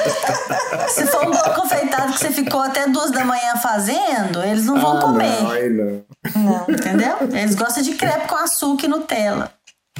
se 0.88 1.06
for 1.06 1.26
um 1.26 1.30
bolo 1.30 1.54
confeitado 1.54 2.12
que 2.12 2.18
você 2.18 2.30
ficou 2.32 2.60
até 2.60 2.86
duas 2.88 3.10
da 3.12 3.24
manhã 3.24 3.54
fazendo, 3.62 4.42
eles 4.42 4.64
não 4.66 4.80
vão 4.80 4.98
Ah, 4.98 5.00
comer. 5.00 5.40
Não, 5.42 5.50
ai, 5.50 5.68
não. 5.68 6.02
Não. 6.36 6.66
Entendeu? 6.68 7.16
Eles 7.32 7.54
gostam 7.54 7.82
de 7.82 7.94
crepe 7.94 8.26
com 8.28 8.34
açúcar 8.36 8.86
e 8.86 8.88
Nutella. 8.88 9.52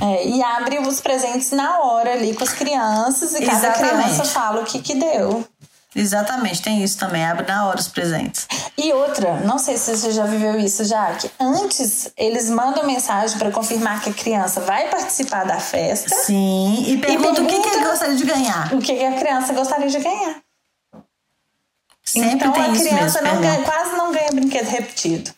É, 0.02 0.26
e 0.26 0.42
abre 0.42 0.80
os 0.80 1.00
presentes 1.00 1.52
na 1.52 1.78
hora 1.78 2.14
ali 2.14 2.34
com 2.34 2.42
as 2.42 2.52
crianças 2.52 3.32
e 3.34 3.44
cada 3.44 3.68
Exatamente. 3.68 4.02
criança 4.02 4.24
fala 4.24 4.60
o 4.62 4.64
que 4.64 4.80
que 4.80 4.96
deu. 4.96 5.46
Exatamente, 5.94 6.60
tem 6.62 6.82
isso 6.82 6.98
também. 6.98 7.24
Abre 7.24 7.46
na 7.46 7.66
hora 7.66 7.78
os 7.78 7.88
presentes. 7.88 8.48
E 8.76 8.92
outra, 8.92 9.36
não 9.40 9.58
sei 9.58 9.76
se 9.76 9.96
você 9.96 10.10
já 10.10 10.24
viveu 10.24 10.58
isso 10.58 10.84
já, 10.84 11.14
que 11.14 11.30
antes 11.38 12.10
eles 12.16 12.50
mandam 12.50 12.84
mensagem 12.84 13.38
pra 13.38 13.50
confirmar 13.50 14.02
que 14.02 14.10
a 14.10 14.12
criança 14.12 14.60
vai 14.60 14.88
participar 14.88 15.44
da 15.44 15.60
festa, 15.60 16.14
Sim. 16.14 16.84
E 16.88 16.98
pergunta, 16.98 17.40
o 17.42 17.46
que, 17.46 17.60
que 17.60 17.68
ele 17.68 17.84
gostaria 17.84 18.16
de 18.16 18.24
ganhar. 18.24 18.74
o 18.74 18.78
que 18.80 18.94
que 18.96 19.04
a 19.04 19.12
criança 19.18 19.52
gostaria 19.52 19.88
de 19.88 19.98
ganhar. 20.00 20.36
Sempre 22.02 22.34
então 22.34 22.52
tem 22.52 22.62
a 22.62 22.68
isso 22.68 22.84
criança 22.84 23.22
mesmo. 23.22 23.34
não 23.34 23.42
ganha, 23.42 23.54
pergunta. 23.54 23.72
quase 23.72 23.96
não 23.96 24.12
ganha 24.12 24.30
brinquedo 24.32 24.66
repetido. 24.68 25.30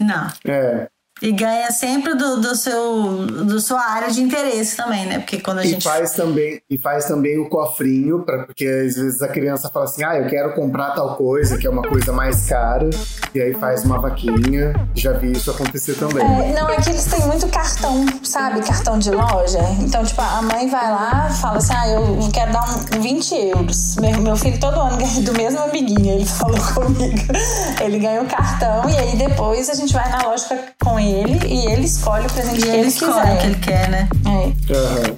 Não. 0.00 0.32
É. 0.46 0.88
E 1.22 1.30
ganha 1.30 1.70
sempre 1.70 2.14
do, 2.16 2.40
do 2.40 2.56
seu 2.56 3.24
do 3.24 3.60
sua 3.60 3.80
área 3.80 4.10
de 4.10 4.20
interesse 4.20 4.76
também, 4.76 5.06
né? 5.06 5.20
Porque 5.20 5.38
quando 5.40 5.60
a 5.60 5.64
e 5.64 5.68
gente 5.68 5.84
faz 5.84 6.12
também 6.12 6.60
e 6.68 6.76
faz 6.76 7.04
também 7.04 7.38
o 7.38 7.48
cofrinho 7.48 8.24
para 8.24 8.42
porque 8.42 8.66
às 8.66 8.96
vezes 8.96 9.22
a 9.22 9.28
criança 9.28 9.70
fala 9.72 9.84
assim: 9.84 10.02
"Ah, 10.02 10.18
eu 10.18 10.26
quero 10.26 10.52
comprar 10.54 10.90
tal 10.90 11.14
coisa, 11.16 11.56
que 11.56 11.68
é 11.68 11.70
uma 11.70 11.82
coisa 11.82 12.12
mais 12.12 12.46
cara", 12.46 12.90
e 13.32 13.40
aí 13.40 13.54
faz 13.54 13.84
uma 13.84 14.00
vaquinha. 14.00 14.74
Já 14.94 15.12
vi 15.12 15.30
isso 15.32 15.52
acontecer 15.52 15.94
também. 15.94 16.24
É, 16.24 16.52
não, 16.52 16.68
é 16.68 16.76
que 16.80 16.90
eles 16.90 17.04
têm 17.04 17.24
muito 17.26 17.46
cartão, 17.46 18.04
sabe? 18.24 18.60
Cartão 18.62 18.98
de 18.98 19.10
loja. 19.12 19.60
Então, 19.80 20.04
tipo, 20.04 20.20
a 20.20 20.42
mãe 20.42 20.68
vai 20.68 20.90
lá 20.90 21.30
fala 21.30 21.58
assim: 21.58 21.74
ah, 21.74 21.88
eu 21.90 22.28
quero 22.32 22.52
dar 22.52 22.64
um 22.68 23.00
20 23.00 23.34
euros. 23.50 23.96
Meu, 23.96 24.20
meu 24.20 24.36
filho 24.36 24.58
todo 24.58 24.80
ano 24.80 24.96
ganha 24.96 25.20
do 25.22 25.32
mesmo 25.32 25.60
amiguinho, 25.60 26.16
ele 26.16 26.26
falou 26.26 26.58
comigo. 26.74 27.32
Ele 27.80 28.00
ganha 28.00 28.20
o 28.20 28.26
cartão 28.26 28.90
e 28.90 28.96
aí 28.96 29.16
depois 29.16 29.70
a 29.70 29.74
gente 29.74 29.92
vai 29.92 30.10
na 30.10 30.22
loja 30.22 30.74
com 30.82 30.98
ele 30.98 31.13
e 31.46 31.66
ele 31.72 31.84
escolhe 31.86 32.26
o 32.26 32.32
presente 32.32 32.58
e 32.58 32.62
que 32.62 32.68
ele 32.68 32.76
ele 32.78 32.88
escolhe 32.88 33.12
quiser. 33.14 33.34
o 33.34 33.38
que 33.40 33.46
ele 33.46 33.58
quer, 33.60 33.88
né? 33.90 34.08
É. 34.26 34.74
Aham. 34.74 35.16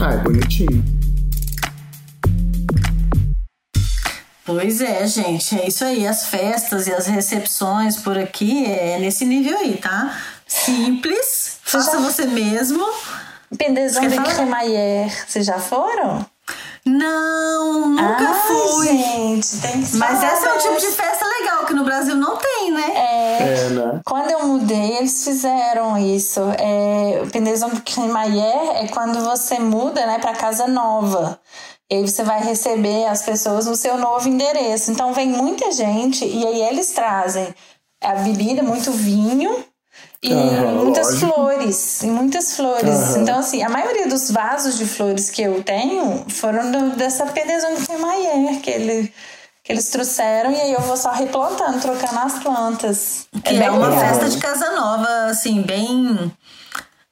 Ah, 0.00 0.12
é 0.14 0.16
bonitinho. 0.18 0.84
Pois 4.44 4.80
é, 4.80 5.06
gente, 5.06 5.58
é 5.58 5.68
isso 5.68 5.84
aí. 5.84 6.06
As 6.06 6.26
festas 6.26 6.86
e 6.86 6.92
as 6.92 7.06
recepções 7.06 7.96
por 7.96 8.18
aqui 8.18 8.64
é 8.66 8.98
nesse 8.98 9.24
nível 9.24 9.56
aí, 9.58 9.76
tá? 9.76 10.16
Simples, 10.46 11.58
faça 11.62 11.92
já- 11.92 11.98
você 12.00 12.24
mesmo. 12.24 12.84
Pendezão 13.56 14.02
de? 14.06 14.16
Cremayer, 14.16 15.24
vocês 15.28 15.46
já 15.46 15.58
foram? 15.58 16.24
Não, 16.84 17.88
nunca 17.90 18.28
Ai, 18.28 18.40
fui. 18.46 18.86
gente, 18.88 19.56
tem 19.60 19.82
que 19.82 19.96
Mas 19.96 20.22
esse 20.22 20.46
é 20.46 20.52
um 20.54 20.58
tipo 20.58 20.80
de 20.80 20.86
festa 20.86 21.24
legal 21.40 21.64
que 21.66 21.74
no 21.74 21.84
Brasil 21.84 22.14
não 22.14 22.36
tem, 22.36 22.70
né? 22.70 22.92
É, 22.94 23.68
né? 23.70 24.00
Quando 24.04 24.30
eu 24.30 24.46
mudei, 24.46 24.96
eles 24.98 25.24
fizeram 25.24 25.96
isso. 25.98 26.40
É, 26.58 27.20
o 27.22 27.30
pendezão 27.30 27.70
de 27.70 27.80
Cremayer 27.82 28.76
é 28.76 28.88
quando 28.88 29.22
você 29.24 29.58
muda 29.58 30.06
né, 30.06 30.18
para 30.18 30.34
casa 30.34 30.66
nova. 30.66 31.38
E 31.90 31.96
aí 31.96 32.08
você 32.08 32.22
vai 32.22 32.40
receber 32.42 33.06
as 33.06 33.22
pessoas 33.22 33.66
no 33.66 33.74
seu 33.74 33.96
novo 33.98 34.28
endereço. 34.28 34.90
Então 34.92 35.12
vem 35.12 35.28
muita 35.28 35.72
gente 35.72 36.24
e 36.24 36.46
aí 36.46 36.62
eles 36.62 36.92
trazem 36.92 37.52
a 38.02 38.14
bebida, 38.14 38.62
muito 38.62 38.92
vinho 38.92 39.64
e 40.22 40.32
Aham, 40.32 40.84
muitas 40.84 41.06
lógico. 41.14 41.32
flores. 41.34 42.02
E 42.02 42.06
muitas 42.06 42.54
flores. 42.54 42.88
Aham. 43.14 43.22
Então, 43.22 43.38
assim, 43.38 43.62
a 43.62 43.68
maioria 43.68 44.06
dos 44.06 44.30
vasos 44.30 44.78
de 44.78 44.84
flores 44.86 45.30
que 45.30 45.42
eu 45.42 45.62
tenho 45.64 46.24
foram 46.28 46.70
do- 46.70 46.90
dessa 46.96 47.26
pendezão 47.26 47.74
de 47.74 47.86
Cremayer 47.86 48.60
que, 48.60 48.70
ele, 48.70 49.12
que 49.70 49.74
eles 49.74 49.88
trouxeram. 49.88 50.50
E 50.50 50.60
aí 50.60 50.72
eu 50.72 50.80
vou 50.80 50.96
só 50.96 51.12
replantando, 51.12 51.80
trocando 51.80 52.18
as 52.18 52.38
plantas. 52.42 53.26
Que 53.44 53.54
é, 53.54 53.58
bem 53.60 53.68
uma 53.68 53.88
legal. 53.88 54.00
festa 54.00 54.28
de 54.28 54.38
casa 54.38 54.70
nova, 54.72 55.26
assim, 55.26 55.62
bem. 55.62 56.32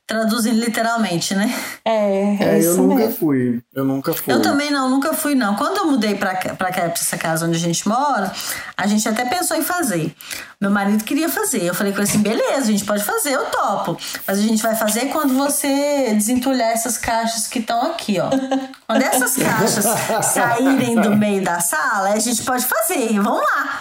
Traduzindo 0.09 0.59
literalmente, 0.59 1.35
né? 1.35 1.55
É, 1.85 1.90
é, 1.90 2.38
É, 2.40 2.66
eu 2.66 2.79
nunca 2.79 2.94
mesmo. 2.94 3.16
fui. 3.18 3.62
Eu 3.75 3.85
nunca 3.85 4.14
fui. 4.14 4.33
Eu 4.33 4.40
também 4.40 4.71
não, 4.71 4.88
nunca 4.88 5.12
fui 5.12 5.35
não. 5.35 5.55
Quando 5.55 5.77
eu 5.77 5.87
mudei 5.90 6.14
pra, 6.14 6.35
pra, 6.35 6.73
cá, 6.73 6.81
pra 6.85 6.92
essa 6.94 7.18
casa 7.18 7.47
onde 7.47 7.57
a 7.57 7.61
gente 7.61 7.87
mora, 7.87 8.33
a 8.75 8.87
gente 8.87 9.07
até 9.07 9.27
pensou 9.27 9.55
em 9.55 9.62
fazer. 9.62 10.14
Meu 10.59 10.71
marido 10.71 11.05
queria 11.05 11.29
fazer. 11.29 11.62
Eu 11.62 11.75
falei 11.75 11.92
com 11.92 11.99
ele 11.99 12.09
assim: 12.09 12.23
beleza, 12.23 12.62
a 12.62 12.73
gente 12.73 12.87
pode 12.87 13.05
fazer, 13.05 13.33
eu 13.33 13.44
topo. 13.51 13.99
Mas 14.27 14.38
a 14.38 14.42
gente 14.42 14.62
vai 14.62 14.75
fazer 14.75 15.11
quando 15.11 15.35
você 15.35 16.14
desentulhar 16.14 16.71
essas 16.71 16.97
caixas 16.97 17.47
que 17.47 17.59
estão 17.59 17.83
aqui, 17.92 18.18
ó. 18.18 18.31
Quando 18.87 19.03
essas 19.03 19.37
caixas 19.37 19.85
saírem 20.25 20.94
do 20.99 21.14
meio 21.14 21.44
da 21.44 21.61
sala, 21.61 22.14
a 22.14 22.18
gente 22.18 22.42
pode 22.44 22.64
fazer. 22.64 23.12
Vamos 23.21 23.42
lá. 23.42 23.81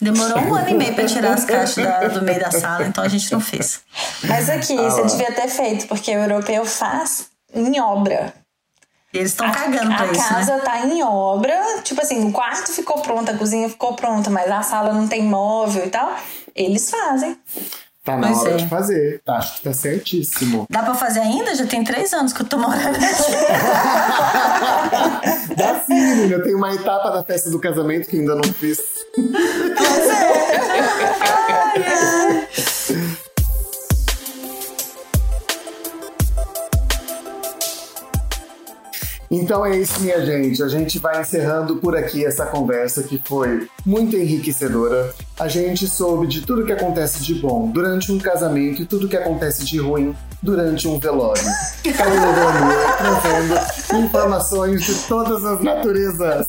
Demorou 0.00 0.38
um 0.38 0.54
ano 0.54 0.68
e 0.68 0.74
meio 0.74 0.94
pra 0.94 1.06
tirar 1.06 1.34
as 1.34 1.44
caixas 1.44 1.84
da- 1.84 2.06
do 2.08 2.22
meio 2.22 2.38
da 2.40 2.50
sala, 2.52 2.86
então 2.86 3.02
a 3.02 3.08
gente 3.08 3.32
não 3.32 3.40
fez. 3.40 3.80
Mas 4.24 4.48
aqui, 4.48 4.78
Ah, 4.78 4.90
você 4.90 5.02
devia 5.06 5.32
ter 5.32 5.48
feito, 5.48 5.86
porque 5.88 6.10
o 6.16 6.20
europeu 6.20 6.64
faz 6.64 7.28
em 7.52 7.80
obra. 7.80 8.32
E 9.12 9.18
eles 9.18 9.30
estão 9.32 9.46
A- 9.48 9.50
cagando 9.50 9.94
pra 9.96 10.04
a 10.04 10.12
isso, 10.12 10.28
casa 10.28 10.56
né? 10.56 10.62
tá 10.62 10.86
em 10.86 11.02
obra, 11.02 11.56
tipo 11.82 12.00
assim, 12.00 12.28
o 12.28 12.32
quarto 12.32 12.70
ficou 12.72 13.00
pronto, 13.00 13.30
a 13.30 13.34
cozinha 13.38 13.68
ficou 13.68 13.94
pronta, 13.94 14.28
mas 14.30 14.48
a 14.50 14.62
sala 14.62 14.92
não 14.92 15.08
tem 15.08 15.22
móvel 15.22 15.86
e 15.86 15.90
tal. 15.90 16.14
Eles 16.54 16.90
fazem. 16.90 17.36
Tá 18.08 18.16
na 18.16 18.28
Pois 18.28 18.38
hora 18.38 18.52
é. 18.52 18.56
de 18.56 18.66
fazer. 18.68 19.20
Tá, 19.22 19.36
acho 19.36 19.56
que 19.56 19.60
tá 19.60 19.74
certíssimo. 19.74 20.66
Dá 20.70 20.82
pra 20.82 20.94
fazer 20.94 21.20
ainda? 21.20 21.54
Já 21.54 21.66
tem 21.66 21.84
três 21.84 22.14
anos 22.14 22.32
que 22.32 22.40
eu 22.40 22.46
tô 22.46 22.56
morando 22.56 22.96
aqui. 22.96 23.04
Dá 25.54 25.78
sim, 25.80 25.92
menina. 25.92 26.36
Eu 26.36 26.42
tenho 26.42 26.56
uma 26.56 26.74
etapa 26.74 27.10
da 27.10 27.22
festa 27.22 27.50
do 27.50 27.60
casamento 27.60 28.08
que 28.08 28.16
ainda 28.16 28.34
não 28.34 28.44
fiz. 28.44 28.78
Então 39.30 39.66
é 39.66 39.78
isso, 39.78 40.00
minha 40.00 40.24
gente. 40.24 40.62
A 40.62 40.68
gente 40.68 40.98
vai 40.98 41.20
encerrando 41.20 41.76
por 41.76 41.94
aqui 41.94 42.24
essa 42.24 42.46
conversa 42.46 43.02
que 43.02 43.20
foi 43.22 43.68
muito 43.84 44.16
enriquecedora. 44.16 45.12
A 45.38 45.46
gente 45.46 45.86
soube 45.86 46.26
de 46.26 46.40
tudo 46.40 46.64
que 46.64 46.72
acontece 46.72 47.22
de 47.22 47.34
bom 47.34 47.70
durante 47.70 48.10
um 48.10 48.18
casamento 48.18 48.82
e 48.82 48.86
tudo 48.86 49.08
que 49.08 49.16
acontece 49.16 49.64
de 49.64 49.78
ruim 49.78 50.12
durante 50.42 50.86
um 50.86 50.98
velório. 50.98 51.42
Caio 51.96 52.20
Glamour 52.20 52.96
trazendo 52.96 54.04
informações 54.04 54.84
de 54.84 54.94
todas 55.06 55.44
as 55.44 55.60
naturezas. 55.60 56.46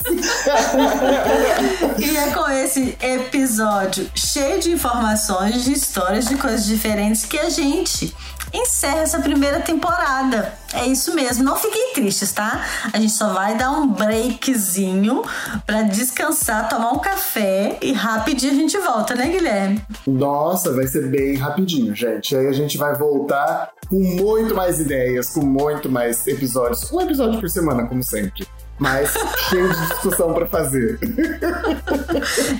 E 1.98 2.18
é 2.18 2.32
com 2.32 2.50
esse 2.50 2.98
episódio 3.02 4.10
cheio 4.14 4.60
de 4.60 4.72
informações, 4.72 5.64
de 5.64 5.74
histórias, 5.74 6.26
de 6.26 6.36
coisas 6.36 6.66
diferentes 6.66 7.26
que 7.26 7.38
a 7.40 7.50
gente 7.50 8.14
encerra 8.54 9.02
essa 9.02 9.20
primeira 9.20 9.60
temporada. 9.60 10.54
É 10.74 10.86
isso 10.86 11.14
mesmo, 11.16 11.44
não 11.44 11.56
fiquem 11.56 11.94
tristes, 11.94 12.32
tá? 12.32 12.66
A 12.92 13.00
gente 13.00 13.14
só 13.14 13.34
vai 13.34 13.58
dar 13.58 13.72
um 13.72 13.88
breakzinho 13.88 15.24
pra 15.66 15.84
descansar, 15.84 16.70
tomar 16.70 16.92
um 16.92 17.00
café 17.00 17.78
e 17.82 17.92
rapidinho 17.92 18.54
a 18.54 18.56
gente 18.56 18.78
volta, 18.78 19.16
né, 19.16 19.28
Guilherme? 19.28 19.82
Nossa, 20.06 20.74
vai 20.74 20.88
ser 20.88 21.08
bem 21.10 21.36
rapidinho, 21.36 21.96
gente. 21.96 22.36
Aí 22.36 22.48
a 22.48 22.54
gente 22.54 22.78
vai 22.78 22.96
voltar 22.96 23.72
com 23.90 24.00
muito 24.00 24.56
mais 24.56 24.80
ideias, 24.80 25.30
com 25.30 25.42
muito 25.42 25.90
mais 25.90 26.26
episódios. 26.28 26.92
Um 26.92 27.02
episódio 27.02 27.40
por 27.40 27.50
semana, 27.50 27.88
como 27.88 28.04
sempre. 28.04 28.48
Mas 28.78 29.12
cheio 29.50 29.68
de 29.68 29.88
discussão 29.88 30.34
pra 30.34 30.46
fazer. 30.46 31.00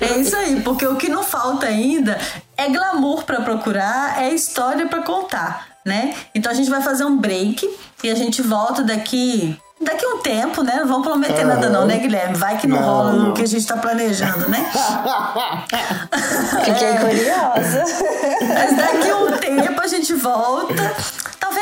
É 0.00 0.18
isso 0.18 0.36
aí, 0.36 0.60
porque 0.60 0.86
o 0.86 0.96
que 0.96 1.08
não 1.08 1.22
falta 1.22 1.66
ainda 1.66 2.18
é 2.56 2.68
glamour 2.68 3.24
pra 3.24 3.40
procurar, 3.40 4.22
é 4.22 4.34
história 4.34 4.86
pra 4.86 5.02
contar, 5.02 5.78
né? 5.86 6.14
Então 6.34 6.52
a 6.52 6.54
gente 6.54 6.68
vai 6.68 6.82
fazer 6.82 7.04
um 7.04 7.16
break 7.16 7.68
e 8.04 8.10
a 8.10 8.14
gente 8.14 8.42
volta 8.42 8.82
daqui 8.82 9.58
daqui 9.80 10.06
um 10.06 10.18
tempo, 10.18 10.62
né? 10.62 10.76
Não 10.80 10.86
vamos 10.86 11.06
prometer 11.06 11.44
nada 11.44 11.68
não, 11.68 11.86
né, 11.86 11.98
Guilherme? 11.98 12.36
Vai 12.36 12.56
que 12.58 12.66
não, 12.66 12.78
Não, 12.80 12.86
rola 12.86 13.12
não. 13.12 13.30
o 13.30 13.32
que 13.34 13.42
a 13.42 13.46
gente 13.46 13.66
tá 13.66 13.76
planejando, 13.76 14.48
né? 14.48 14.70
Fiquei 16.64 16.88
É. 16.88 16.98
curiosa. 16.98 17.84
Mas 18.48 18.76
daqui 18.76 19.12
um 19.12 19.32
tempo 19.38 19.80
a 19.80 19.86
gente 19.86 20.14
volta. 20.14 20.94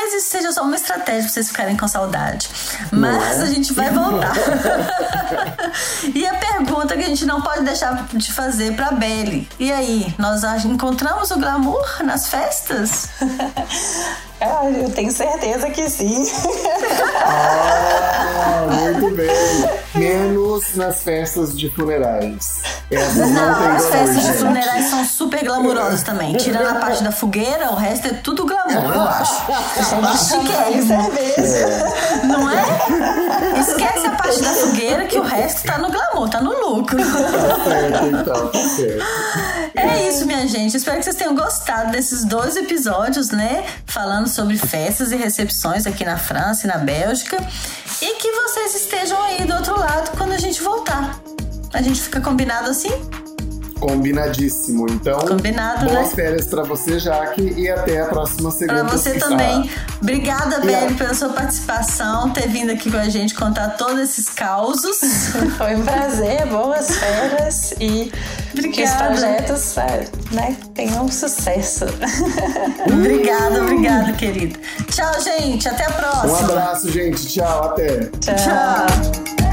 Talvez 0.09 0.23
isso 0.23 0.31
seja 0.31 0.51
só 0.51 0.63
uma 0.63 0.75
estratégia 0.75 1.23
pra 1.23 1.29
vocês 1.29 1.47
ficarem 1.49 1.77
com 1.77 1.87
saudade. 1.87 2.49
Mas 2.91 3.39
é? 3.39 3.43
a 3.43 3.45
gente 3.45 3.73
vai 3.73 3.89
voltar. 3.93 4.33
e 6.15 6.25
a 6.25 6.33
pergunta 6.33 6.97
que 6.97 7.03
a 7.03 7.07
gente 7.07 7.25
não 7.25 7.41
pode 7.41 7.63
deixar 7.63 8.07
de 8.13 8.33
fazer 8.33 8.75
pra 8.75 8.91
Belle. 8.91 9.47
E 9.59 9.71
aí, 9.71 10.13
nós 10.17 10.43
encontramos 10.65 11.29
o 11.29 11.39
glamour 11.39 12.03
nas 12.03 12.27
festas? 12.27 13.09
Ah, 14.41 14.69
eu 14.69 14.89
tenho 14.91 15.11
certeza 15.11 15.69
que 15.69 15.89
sim. 15.89 16.25
Ah, 17.25 18.65
muito 18.69 19.13
bem. 19.13 19.27
Menos 19.93 20.75
nas 20.77 21.03
festas 21.03 21.53
de 21.59 21.69
funerais. 21.69 22.61
Essas 22.91 23.29
não, 23.29 23.51
Não, 23.51 23.59
tem 23.59 23.67
as 23.67 23.85
festas 23.85 24.23
de 24.23 24.33
funerais 24.33 24.85
são 24.85 25.05
super 25.05 25.43
glamourosas 25.43 26.01
também. 26.01 26.35
Tirando 26.37 26.67
a 26.67 26.75
parte 26.75 27.03
da 27.03 27.11
fogueira, 27.11 27.71
o 27.71 27.75
resto 27.75 28.07
é 28.07 28.13
tudo 28.13 28.45
glamour, 28.45 28.93
eu 28.93 29.01
acho. 29.01 29.51
É 29.51 30.17
chiquérrimo. 30.17 30.87
cerveja. 30.87 31.67
Não 32.23 32.49
é? 32.49 33.59
Esquece 33.59 34.07
a 34.07 34.11
parte 34.11 34.41
da 34.41 34.53
fogueira 34.53 35.05
que 35.05 35.19
o 35.19 35.23
resto 35.23 35.67
tá 35.67 35.77
no 35.77 35.91
glamour, 35.91 36.29
tá 36.29 36.41
no 36.41 36.51
lucro. 36.51 36.97
Tá 36.97 38.07
então, 38.07 38.47
tá. 38.47 38.59
É 39.75 40.09
isso, 40.09 40.25
minha 40.25 40.47
gente. 40.47 40.75
Espero 40.75 40.97
que 40.97 41.03
vocês 41.03 41.15
tenham 41.15 41.35
gostado 41.35 41.91
desses 41.91 42.25
dois 42.25 42.55
episódios, 42.55 43.29
né? 43.29 43.65
Falando 43.85 44.27
sobre 44.27 44.57
festas 44.57 45.11
e 45.11 45.15
recepções 45.15 45.85
aqui 45.85 46.03
na 46.03 46.17
França 46.17 46.65
e 46.65 46.67
na 46.67 46.77
Bélgica. 46.77 47.37
E 48.01 48.15
que 48.15 48.31
vocês 48.31 48.75
estejam 48.75 49.21
aí 49.21 49.45
do 49.45 49.53
outro 49.53 49.79
lado 49.79 50.11
quando 50.17 50.31
a 50.31 50.37
gente 50.37 50.61
voltar. 50.61 51.19
A 51.73 51.81
gente 51.81 52.01
fica 52.01 52.19
combinado 52.21 52.69
assim? 52.69 52.91
Combinadíssimo. 53.79 54.87
Então, 54.91 55.19
Combinado, 55.19 55.85
boas 55.85 56.09
né? 56.09 56.13
férias 56.15 56.47
pra 56.47 56.63
você, 56.63 56.99
Jaque, 56.99 57.53
e 57.55 57.69
até 57.69 58.01
a 58.01 58.07
próxima 58.07 58.51
segunda. 58.51 58.83
Pra 58.83 58.97
você 58.97 59.13
também. 59.13 59.69
Obrigada, 60.01 60.57
E 60.57 60.61
Beli, 60.65 60.75
a- 60.75 60.97
pela 60.97 61.13
sua 61.13 61.29
participação, 61.29 62.29
ter 62.31 62.49
vindo 62.49 62.71
aqui 62.73 62.91
com 62.91 62.97
a 62.97 63.07
gente 63.07 63.33
contar 63.35 63.69
todos 63.77 63.99
esses 64.01 64.27
causos. 64.27 64.97
Foi 65.57 65.75
um 65.77 65.83
prazer, 65.85 66.45
boas 66.47 66.91
férias 66.91 67.71
e 67.79 68.11
que 68.73 68.83
os 68.83 68.91
projetos 68.91 69.77
é, 69.77 70.07
né, 70.31 70.57
tenham 70.73 71.09
sucesso. 71.09 71.85
obrigada, 72.91 73.61
obrigada, 73.61 74.11
querida. 74.11 74.59
Tchau, 74.91 75.21
gente. 75.21 75.69
Até 75.69 75.85
a 75.85 75.89
Um 75.89 75.93
próxima. 75.93 76.39
abraço, 76.39 76.91
gente. 76.91 77.25
Tchau, 77.27 77.63
até. 77.69 77.97
Tchau. 78.19 78.35
Tchau. 78.35 79.48